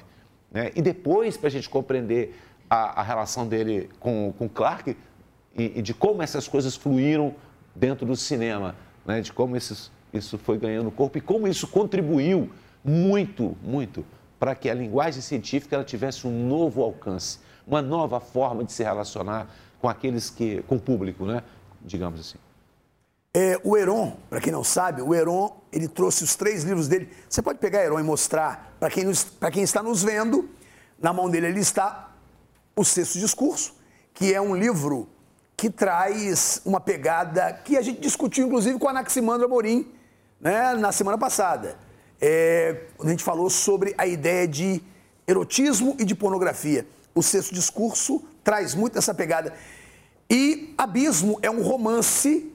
Né? 0.50 0.72
E 0.74 0.82
depois, 0.82 1.36
para 1.36 1.48
a 1.48 1.50
gente 1.50 1.68
compreender 1.68 2.38
a, 2.68 3.00
a, 3.00 3.02
relação 3.02 3.46
dele 3.46 3.88
com, 4.00 4.32
com 4.36 4.48
Clark 4.48 4.96
e, 5.56 5.78
e 5.78 5.82
de 5.82 5.94
como 5.94 6.22
essas 6.22 6.48
coisas 6.48 6.74
fluíram 6.74 7.34
dentro 7.74 8.06
do 8.06 8.16
cinema, 8.16 8.74
né? 9.06 9.20
de 9.20 9.32
como 9.32 9.56
isso, 9.56 9.92
isso 10.12 10.38
foi 10.38 10.58
ganhando 10.58 10.90
corpo 10.90 11.18
e 11.18 11.20
como 11.20 11.46
isso 11.46 11.66
contribuiu 11.66 12.50
muito, 12.84 13.56
muito 13.62 14.04
para 14.38 14.54
que 14.54 14.70
a 14.70 14.74
linguagem 14.74 15.20
científica 15.20 15.76
ela 15.76 15.84
tivesse 15.84 16.26
um 16.26 16.48
novo 16.48 16.82
alcance, 16.82 17.38
uma 17.66 17.82
nova 17.82 18.20
forma 18.20 18.64
de 18.64 18.72
se 18.72 18.82
relacionar 18.82 19.48
com 19.80 19.88
aqueles 19.88 20.30
que, 20.30 20.62
com 20.62 20.76
o 20.76 20.80
público, 20.80 21.24
né? 21.24 21.42
digamos 21.82 22.20
assim. 22.20 22.38
É, 23.34 23.60
o 23.62 23.76
Heron, 23.76 24.16
para 24.28 24.40
quem 24.40 24.52
não 24.52 24.64
sabe, 24.64 25.02
o 25.02 25.14
Heron, 25.14 25.54
ele 25.72 25.86
trouxe 25.86 26.24
os 26.24 26.34
três 26.34 26.64
livros 26.64 26.88
dele. 26.88 27.08
Você 27.28 27.42
pode 27.42 27.58
pegar 27.58 27.84
Heron 27.84 28.00
e 28.00 28.02
mostrar 28.02 28.74
para 28.80 28.90
quem, 28.90 29.04
quem 29.52 29.62
está 29.62 29.82
nos 29.82 30.02
vendo 30.02 30.48
Na 31.00 31.12
mão 31.12 31.28
dele 31.28 31.46
ele 31.46 31.60
está 31.60 32.10
O 32.74 32.84
Sexto 32.84 33.18
Discurso, 33.18 33.74
que 34.14 34.32
é 34.32 34.40
um 34.40 34.56
livro 34.56 35.08
que 35.56 35.68
traz 35.70 36.62
uma 36.64 36.80
pegada 36.80 37.52
que 37.52 37.76
a 37.76 37.82
gente 37.82 38.00
discutiu, 38.00 38.46
inclusive, 38.46 38.78
com 38.78 38.86
a 38.86 38.90
Anaximandra 38.90 39.46
Morim, 39.46 39.86
né, 40.40 40.74
na 40.74 40.92
semana 40.92 41.18
passada. 41.18 41.76
É, 42.20 42.86
a 42.98 43.08
gente 43.08 43.22
falou 43.22 43.48
sobre 43.48 43.94
a 43.96 44.06
ideia 44.06 44.46
de 44.46 44.82
erotismo 45.26 45.96
e 45.98 46.04
de 46.04 46.14
pornografia. 46.14 46.86
O 47.14 47.22
Sexto 47.22 47.54
Discurso 47.54 48.24
traz 48.42 48.74
muito 48.74 48.98
essa 48.98 49.14
pegada. 49.14 49.54
E 50.30 50.74
Abismo 50.76 51.38
é 51.42 51.50
um 51.50 51.62
romance, 51.62 52.52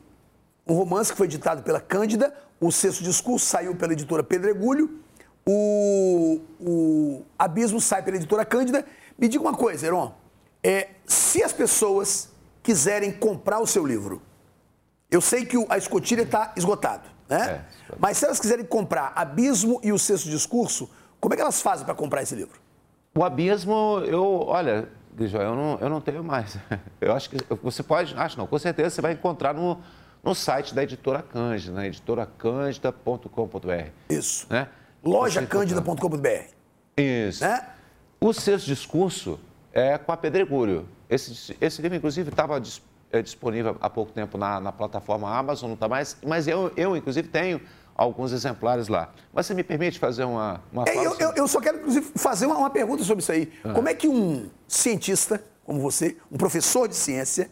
um 0.67 0.74
romance 0.74 1.12
que 1.12 1.17
foi 1.17 1.28
editado 1.28 1.63
pela 1.63 1.80
Cândida. 1.80 2.34
O 2.60 2.72
Sexto 2.72 3.04
Discurso 3.04 3.46
saiu 3.46 3.76
pela 3.76 3.93
editora 3.93 4.24
Pedregulho. 4.24 5.00
O, 5.46 6.39
o 6.60 7.26
Abismo 7.38 7.82
sai 7.82 8.02
pela 8.04 8.17
editora 8.17 8.46
Cândida. 8.46 8.86
Me 9.17 9.28
diga 9.28 9.43
uma 9.43 9.54
coisa, 9.54 9.86
Heron. 9.86 10.13
É, 10.63 10.89
se 11.06 11.43
as 11.43 11.52
pessoas 11.52 12.30
quiserem 12.62 13.12
comprar 13.12 13.60
o 13.60 13.67
seu 13.67 13.86
livro, 13.86 14.22
eu 15.12 15.19
sei 15.19 15.46
que 15.46 15.58
a 15.69 15.78
escotilha 15.78 16.24
está 16.24 16.54
esgotado, 16.56 17.08
né? 17.29 17.65
É, 17.89 17.95
Mas 17.99 18.17
se 18.17 18.25
elas 18.25 18.39
quiserem 18.39 18.65
comprar 18.65 19.13
Abismo 19.15 19.79
e 19.83 19.91
o 19.91 19.99
Sexto 19.99 20.29
Discurso, 20.29 20.89
como 21.19 21.33
é 21.33 21.38
que 21.38 21.41
elas 21.41 21.62
fazem 21.62 21.86
para 21.86 21.95
comprar 21.95 22.21
esse 22.21 22.36
livro? 22.36 22.59
O 23.15 23.23
Abismo, 23.23 24.01
eu, 24.05 24.43
olha, 24.47 24.88
eu 25.17 25.55
não, 25.55 25.77
eu 25.79 25.89
não 25.89 26.01
tenho 26.01 26.23
mais. 26.23 26.57
Eu 26.99 27.13
acho 27.13 27.29
que 27.29 27.38
você 27.62 27.83
pode, 27.83 28.15
acho 28.17 28.38
não, 28.38 28.47
com 28.47 28.57
certeza 28.57 28.89
você 28.89 29.01
vai 29.01 29.13
encontrar 29.13 29.53
no, 29.53 29.79
no 30.23 30.33
site 30.33 30.73
da 30.73 30.81
editora 30.81 31.21
Cândida, 31.21 31.73
né? 31.73 31.88
editoracândida.com.br. 31.88 33.89
Isso. 34.09 34.47
Né? 34.49 34.67
Lojacândida.com.br. 35.03 36.53
Isso. 36.97 37.43
Né? 37.43 37.67
O 38.19 38.33
sexto 38.33 38.65
discurso 38.65 39.39
é 39.71 39.97
com 39.97 40.12
a 40.12 40.17
Pedregulho. 40.17 40.88
Esse, 41.09 41.55
esse 41.59 41.81
livro, 41.81 41.97
inclusive, 41.97 42.29
estava 42.29 42.59
é, 43.13 43.21
disponível 43.21 43.78
há 43.80 43.89
pouco 43.89 44.12
tempo 44.12 44.38
na, 44.38 44.60
na 44.60 44.71
plataforma 44.71 45.34
Amazon, 45.34 45.69
não 45.69 45.76
está 45.76 45.88
mais, 45.88 46.17
mas 46.26 46.47
eu, 46.47 46.71
eu, 46.76 46.97
inclusive, 46.97 47.28
tenho 47.30 47.62
alguns 47.95 48.34
exemplares 48.34 48.88
lá. 48.88 49.13
Mas 49.32 49.45
você 49.45 49.54
me 49.54 49.63
permite 49.63 49.99
fazer 49.99 50.26
uma, 50.26 50.62
uma 50.71 50.84
é, 50.88 50.97
eu, 50.97 51.15
eu, 51.17 51.32
eu, 51.36 51.47
só 51.47 51.62
quero, 51.62 51.78
inclusive, 51.78 52.12
fazer 52.15 52.45
uma, 52.47 52.58
uma 52.58 52.69
pergunta 52.69 53.04
sobre 53.04 53.21
isso 53.21 53.32
aí. 53.32 53.54
Ah. 53.63 53.73
Como 53.73 53.88
é 53.88 53.93
que 53.93 54.08
um 54.08 54.49
cientista 54.67 55.41
como 55.65 55.80
você, 55.80 56.17
um 56.32 56.38
professor 56.38 56.88
de 56.88 56.95
ciência, 56.95 57.49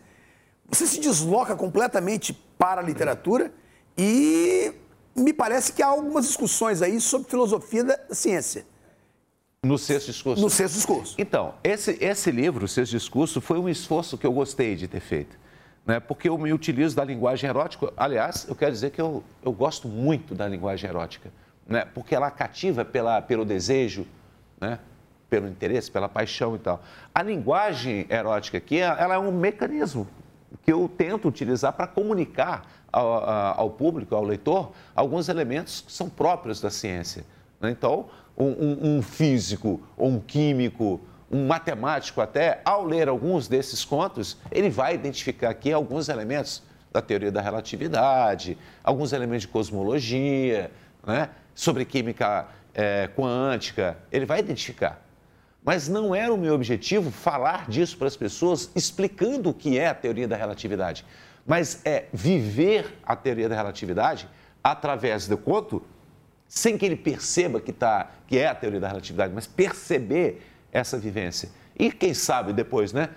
você 0.70 0.86
se 0.86 1.00
desloca 1.00 1.56
completamente 1.56 2.34
para 2.58 2.82
a 2.82 2.84
literatura 2.84 3.52
e 3.98 4.74
me 5.16 5.34
parece 5.34 5.74
que 5.74 5.82
há 5.82 5.88
algumas 5.88 6.28
discussões 6.28 6.82
aí 6.82 7.00
sobre 7.00 7.30
filosofia 7.30 7.84
da 7.84 8.00
ciência. 8.12 8.66
No 9.64 9.78
sexto 9.78 10.08
discurso? 10.08 10.42
No 10.42 10.50
sexto 10.50 10.76
discurso. 10.76 11.16
Então, 11.18 11.54
esse, 11.64 11.98
esse 12.02 12.32
livro, 12.32 12.66
o 12.66 12.68
sexto 12.68 12.92
discurso, 12.92 13.40
foi 13.40 13.60
um 13.60 13.70
esforço 13.70 14.18
que 14.18 14.26
eu 14.26 14.32
gostei 14.32 14.76
de 14.76 14.88
ter 14.88 15.00
feito. 15.00 15.38
Né? 15.86 16.00
Porque 16.00 16.30
eu 16.30 16.38
me 16.38 16.54
utilizo 16.54 16.96
da 16.96 17.04
linguagem 17.04 17.50
erótica. 17.50 17.92
Aliás, 17.98 18.46
eu 18.48 18.56
quero 18.56 18.72
dizer 18.72 18.92
que 18.92 19.02
eu, 19.02 19.24
eu 19.44 19.52
gosto 19.52 19.88
muito 19.88 20.36
da 20.36 20.48
linguagem 20.48 20.90
erótica. 20.90 21.32
Né? 21.68 21.86
Porque 21.86 22.14
ela 22.14 22.30
cativa 22.30 22.86
pela, 22.86 23.22
pelo 23.22 23.46
desejo, 23.46 24.06
né? 24.60 24.80
pelo 25.30 25.48
interesse, 25.48 25.90
pela 25.90 26.10
paixão 26.10 26.56
e 26.56 26.60
tal. 26.60 26.84
A 27.14 27.24
linguagem 27.24 28.06
erótica 28.10 28.58
aqui, 28.58 28.78
ela 28.78 29.16
é 29.16 29.18
um 29.18 29.32
mecanismo 29.32 30.08
que 30.64 30.72
eu 30.72 30.92
tento 30.96 31.28
utilizar 31.28 31.74
para 31.74 31.88
comunicar 31.88 32.68
ao, 32.92 33.30
ao, 33.58 33.70
público, 33.70 34.14
ao 34.14 34.24
leitor, 34.24 34.72
alguns 34.94 35.30
elementos 35.30 35.82
que 35.82 35.92
são 35.92 36.10
próprios 36.10 36.60
da 36.60 36.70
ciência. 36.70 37.24
Né? 37.60 37.72
Então, 37.72 38.10
um, 38.38 38.98
um 38.98 39.02
físico, 39.02 39.82
ou 39.96 40.10
um 40.10 40.20
químico, 40.20 41.00
um 41.32 41.48
matemático 41.48 42.20
até, 42.20 42.62
ao 42.66 42.84
ler 42.84 43.08
alguns 43.08 43.48
desses 43.48 43.86
contos, 43.86 44.38
ele 44.52 44.70
vai 44.70 44.94
identificar 44.94 45.50
aqui 45.50 45.72
alguns 45.72 46.10
elementos 46.10 46.62
da 46.92 47.02
teoria 47.02 47.32
da 47.32 47.42
relatividade, 47.42 48.58
alguns 48.84 49.14
elementos 49.14 49.44
de 49.44 49.48
cosmologia, 49.48 50.70
né? 51.06 51.30
sobre 51.56 51.86
química 51.86 52.48
é, 52.74 53.10
quântica, 53.16 53.98
ele 54.12 54.26
vai 54.26 54.40
identificar. 54.40 55.02
Mas 55.64 55.88
não 55.88 56.14
era 56.14 56.34
o 56.34 56.38
meu 56.38 56.54
objetivo 56.54 57.12
falar 57.12 57.70
disso 57.70 57.98
para 57.98 58.08
as 58.08 58.18
pessoas, 58.18 58.70
explicando 58.76 59.52
o 59.52 59.54
que 59.54 59.78
é 59.78 59.88
a 59.88 59.94
teoria 59.94 60.28
da 60.28 60.36
relatividade, 60.36 61.06
mas 61.46 61.82
é 61.86 62.06
viver 62.12 62.98
a 63.04 63.16
teoria 63.16 63.48
da 63.48 63.56
relatividade 63.56 64.28
através 64.64 65.28
do 65.28 65.38
conto 65.38 65.84
sem 66.48 66.78
que 66.78 66.86
ele 66.86 66.98
perceba 66.98 67.62
que, 67.62 67.72
tá, 67.72 68.12
que 68.28 68.38
é 68.38 68.48
a 68.48 68.56
teoria 68.56 68.80
da 68.80 68.88
relatividade, 68.88 69.34
mas 69.34 69.48
perceber 69.48 70.42
essa 70.72 70.98
vivência. 70.98 71.50
E 71.78 71.92
quem 71.92 72.14
sabe 72.14 72.54
depois, 72.54 72.94
né? 72.94 73.10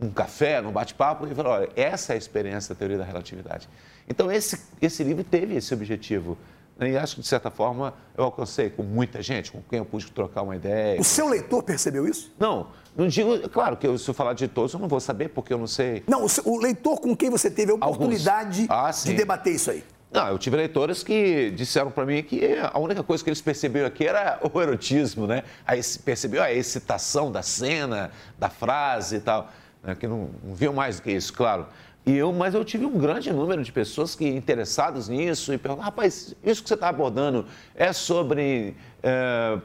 Um 0.00 0.10
café, 0.10 0.60
num 0.60 0.72
bate-papo, 0.72 1.26
e 1.26 1.34
falar, 1.34 1.50
olha, 1.50 1.68
essa 1.76 2.12
é 2.12 2.14
a 2.14 2.18
experiência 2.18 2.74
da 2.74 2.78
teoria 2.78 2.98
da 2.98 3.04
relatividade. 3.04 3.68
Então, 4.08 4.30
esse, 4.30 4.60
esse 4.82 5.02
livro 5.04 5.22
teve 5.24 5.54
esse 5.54 5.72
objetivo. 5.72 6.36
Né? 6.78 6.90
E 6.90 6.96
acho 6.96 7.16
que, 7.16 7.20
de 7.20 7.28
certa 7.28 7.50
forma, 7.50 7.94
eu 8.16 8.24
alcancei 8.24 8.70
com 8.70 8.82
muita 8.82 9.22
gente, 9.22 9.52
com 9.52 9.62
quem 9.62 9.78
eu 9.78 9.84
pude 9.84 10.10
trocar 10.10 10.42
uma 10.42 10.56
ideia. 10.56 11.00
O 11.00 11.04
seu 11.04 11.28
leitor 11.28 11.62
percebeu 11.62 12.06
isso? 12.06 12.32
Não, 12.38 12.68
não 12.96 13.06
digo. 13.06 13.48
Claro 13.48 13.76
que 13.76 13.86
eu, 13.86 13.96
se 13.96 14.08
eu 14.08 14.14
falar 14.14 14.34
de 14.34 14.48
todos, 14.48 14.72
eu 14.74 14.80
não 14.80 14.88
vou 14.88 15.00
saber, 15.00 15.28
porque 15.28 15.52
eu 15.52 15.58
não 15.58 15.66
sei. 15.66 16.02
Não, 16.06 16.24
o, 16.24 16.28
seu, 16.28 16.46
o 16.46 16.58
leitor 16.58 17.00
com 17.00 17.16
quem 17.16 17.30
você 17.30 17.50
teve 17.50 17.70
a 17.72 17.74
oportunidade 17.74 18.66
ah, 18.68 18.90
de 18.90 19.14
debater 19.14 19.54
isso 19.54 19.70
aí. 19.70 19.84
Não, 20.10 20.28
eu 20.28 20.38
tive 20.38 20.56
leitores 20.56 21.02
que 21.02 21.50
disseram 21.50 21.90
para 21.90 22.06
mim 22.06 22.22
que 22.22 22.56
a 22.72 22.78
única 22.78 23.02
coisa 23.02 23.22
que 23.22 23.30
eles 23.30 23.40
perceberam 23.40 23.88
aqui 23.88 24.06
era 24.06 24.38
o 24.42 24.62
erotismo, 24.62 25.26
né? 25.26 25.42
Aí 25.66 25.80
percebeu 26.04 26.42
a 26.42 26.52
excitação 26.52 27.32
da 27.32 27.42
cena, 27.42 28.12
da 28.38 28.48
frase 28.48 29.16
e 29.16 29.20
tal, 29.20 29.50
né? 29.82 29.94
que 29.96 30.06
não, 30.06 30.30
não 30.44 30.54
viam 30.54 30.72
mais 30.72 30.96
do 30.96 31.02
que 31.02 31.10
isso, 31.10 31.32
claro. 31.32 31.66
E 32.06 32.14
eu, 32.16 32.32
mas 32.32 32.54
eu 32.54 32.64
tive 32.64 32.84
um 32.84 32.98
grande 32.98 33.32
número 33.32 33.62
de 33.64 33.72
pessoas 33.72 34.14
que 34.14 34.28
interessadas 34.28 35.08
nisso 35.08 35.54
e 35.54 35.58
perguntaram, 35.58 35.86
rapaz, 35.86 36.34
isso 36.44 36.62
que 36.62 36.68
você 36.68 36.74
está 36.74 36.88
abordando 36.88 37.46
é 37.74 37.92
sobre, 37.94 38.76
é, 39.02 39.58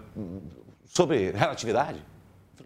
sobre 0.85 1.31
relatividade? 1.31 2.03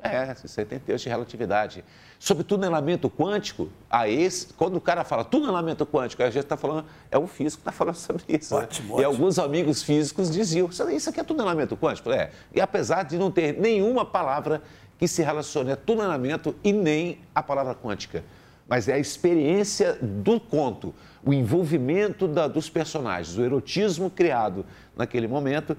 É, 0.02 0.34
você 0.36 0.64
tem 0.64 0.78
texto 0.78 1.06
de 1.06 1.10
relatividade 1.10 1.84
sobre 2.24 2.46
tunelamento 2.46 3.10
quântico, 3.10 3.68
a 3.90 4.08
esse, 4.08 4.54
quando 4.54 4.78
o 4.78 4.82
cara 4.82 5.04
fala 5.04 5.26
tunelamento 5.26 5.86
quântico, 5.86 6.24
a 6.24 6.30
gente 6.30 6.46
está 6.46 6.56
falando, 6.56 6.86
é 7.12 7.18
o 7.18 7.28
físico 7.28 7.62
que 7.62 7.70
está 7.70 7.72
falando 7.74 7.96
sobre 8.00 8.24
isso. 8.30 8.56
Ótimo, 8.56 8.88
né? 8.88 8.94
ótimo. 8.94 9.02
E 9.02 9.04
alguns 9.04 9.38
amigos 9.38 9.84
físicos 9.84 10.32
diziam, 10.32 10.70
isso 10.70 11.10
aqui 11.10 11.20
é 11.20 11.24
tunelamento 11.26 11.76
quântico? 11.76 12.10
É. 12.14 12.32
E 12.56 12.62
apesar 12.62 13.04
de 13.04 13.18
não 13.18 13.30
ter 13.30 13.60
nenhuma 13.60 14.06
palavra 14.06 14.62
que 14.98 15.06
se 15.06 15.22
relacione 15.22 15.74
a 15.74 15.76
tunelamento 15.76 16.56
e 16.64 16.72
nem 16.72 17.20
a 17.36 17.44
palavra 17.44 17.76
quântica. 17.76 18.24
Mas 18.70 18.88
é 18.88 18.94
a 18.94 19.00
experiência 19.00 19.98
do 20.02 20.40
conto, 20.40 20.96
o 21.26 21.34
envolvimento 21.34 22.26
da, 22.26 22.48
dos 22.48 22.70
personagens, 22.70 23.38
o 23.38 23.44
erotismo 23.44 24.10
criado 24.10 24.66
naquele 24.96 25.28
momento, 25.28 25.76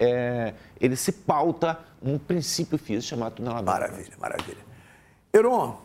é, 0.00 0.54
ele 0.80 0.96
se 0.96 1.12
pauta 1.12 1.78
num 2.02 2.18
princípio 2.18 2.76
físico 2.78 3.10
chamado 3.10 3.34
tunelamento. 3.34 3.70
Maravilha, 3.70 4.12
maravilha. 4.18 4.74
Heron, 5.32 5.83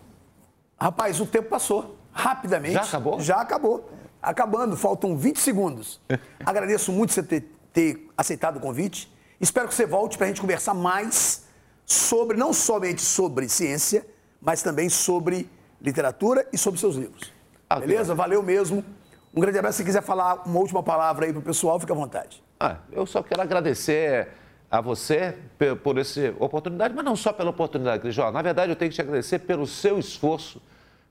rapaz, 0.80 1.20
o 1.20 1.26
tempo 1.26 1.50
passou 1.50 1.98
rapidamente. 2.12 2.74
Já 2.74 2.82
acabou? 2.82 3.20
Já 3.20 3.36
acabou. 3.42 3.90
Acabando, 4.22 4.76
faltam 4.76 5.18
20 5.18 5.40
segundos. 5.40 6.02
Agradeço 6.46 6.92
muito 6.92 7.14
você 7.14 7.24
ter, 7.24 7.42
ter 7.72 8.10
aceitado 8.18 8.58
o 8.58 8.60
convite. 8.60 9.12
Espero 9.40 9.68
que 9.68 9.74
você 9.74 9.86
volte 9.86 10.18
para 10.18 10.26
a 10.26 10.28
gente 10.28 10.42
conversar 10.42 10.74
mais 10.74 11.46
sobre, 11.86 12.38
não 12.38 12.52
somente 12.52 13.02
sobre 13.02 13.48
ciência, 13.48 14.06
mas 14.42 14.62
também 14.62 14.90
sobre 14.90 15.50
literatura 15.82 16.46
e 16.52 16.58
sobre 16.58 16.80
seus 16.80 16.96
livros. 16.96 17.34
Ah, 17.70 17.80
Beleza? 17.80 18.14
Valeu 18.14 18.44
mesmo. 18.44 18.84
Um 19.34 19.40
grande 19.40 19.58
abraço. 19.60 19.78
Se 19.78 19.84
quiser 19.84 20.02
falar 20.02 20.44
uma 20.46 20.60
última 20.60 20.84
palavra 20.84 21.26
aí 21.26 21.32
para 21.32 21.40
o 21.40 21.44
pessoal, 21.44 21.80
fica 21.80 21.94
à 21.94 21.96
vontade. 21.96 22.44
Ah, 22.60 22.78
eu 22.92 23.06
só 23.06 23.24
quero 23.24 23.42
agradecer 23.42 24.28
a 24.70 24.82
você 24.82 25.36
por 25.84 25.98
essa 25.98 26.34
oportunidade, 26.40 26.94
mas 26.94 27.04
não 27.04 27.16
só 27.16 27.34
pela 27.34 27.50
oportunidade, 27.50 28.02
Crijó. 28.02 28.32
Na 28.32 28.42
verdade, 28.42 28.72
eu 28.72 28.76
tenho 28.76 28.90
que 28.92 28.96
te 28.96 29.02
agradecer 29.02 29.40
pelo 29.40 29.66
seu 29.66 29.98
esforço, 29.98 30.62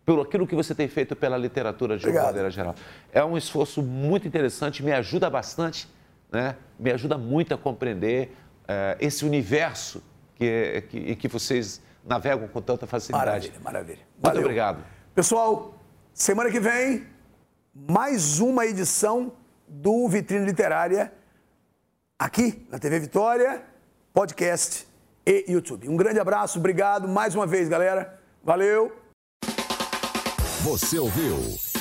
pelo 0.06 0.22
aquilo 0.22 0.46
que 0.46 0.54
você 0.54 0.74
tem 0.74 0.86
feito 0.86 1.16
pela 1.16 1.36
literatura 1.36 1.98
de 1.98 2.08
uma 2.08 2.22
maneira 2.22 2.50
geral. 2.50 2.74
É 3.12 3.24
um 3.24 3.36
esforço 3.36 3.82
muito 3.82 4.28
interessante, 4.28 4.82
me 4.82 4.92
ajuda 4.92 5.28
bastante, 5.28 5.88
né? 6.30 6.54
me 6.78 6.92
ajuda 6.92 7.18
muito 7.18 7.52
a 7.52 7.58
compreender 7.58 8.32
uh, 8.62 8.96
esse 9.00 9.24
universo 9.24 10.02
que, 10.36 10.84
que, 10.88 11.16
que 11.16 11.28
vocês 11.28 11.82
navegam 12.04 12.46
com 12.46 12.62
tanta 12.62 12.86
facilidade. 12.86 13.26
Maravilha, 13.26 13.60
maravilha. 13.62 13.98
Muito 13.98 14.22
Valeu. 14.22 14.42
obrigado. 14.42 14.84
Pessoal, 15.14 15.74
semana 16.14 16.48
que 16.48 16.60
vem, 16.60 17.06
mais 17.74 18.38
uma 18.38 18.64
edição 18.64 19.32
do 19.66 20.08
Vitrine 20.08 20.46
Literária 20.46 21.12
aqui 22.18 22.66
na 22.70 22.78
TV 22.78 22.98
Vitória, 22.98 23.62
podcast 24.12 24.86
e 25.24 25.44
YouTube. 25.48 25.88
Um 25.88 25.96
grande 25.96 26.18
abraço, 26.18 26.58
obrigado 26.58 27.06
mais 27.06 27.34
uma 27.34 27.46
vez, 27.46 27.68
galera. 27.68 28.18
Valeu! 28.42 28.92
Você 30.62 30.98
ouviu 30.98 31.36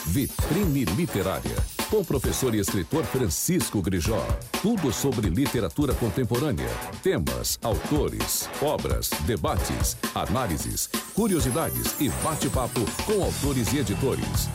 Vitrine 0.06 0.86
Literária 0.86 1.56
com 1.89 1.97
o 1.97 2.06
professor 2.06 2.54
e 2.54 2.60
escritor 2.60 3.04
Francisco 3.06 3.82
Grijó. 3.82 4.23
Tudo 4.62 4.93
sobre 4.93 5.30
literatura 5.30 5.95
contemporânea, 5.95 6.69
temas, 7.02 7.58
autores, 7.63 8.47
obras, 8.62 9.10
debates, 9.26 9.97
análises, 10.13 10.88
curiosidades 11.15 12.00
e 12.00 12.10
bate-papo 12.23 12.82
com 13.06 13.23
autores 13.23 13.73
e 13.73 13.80
editores. 13.80 14.50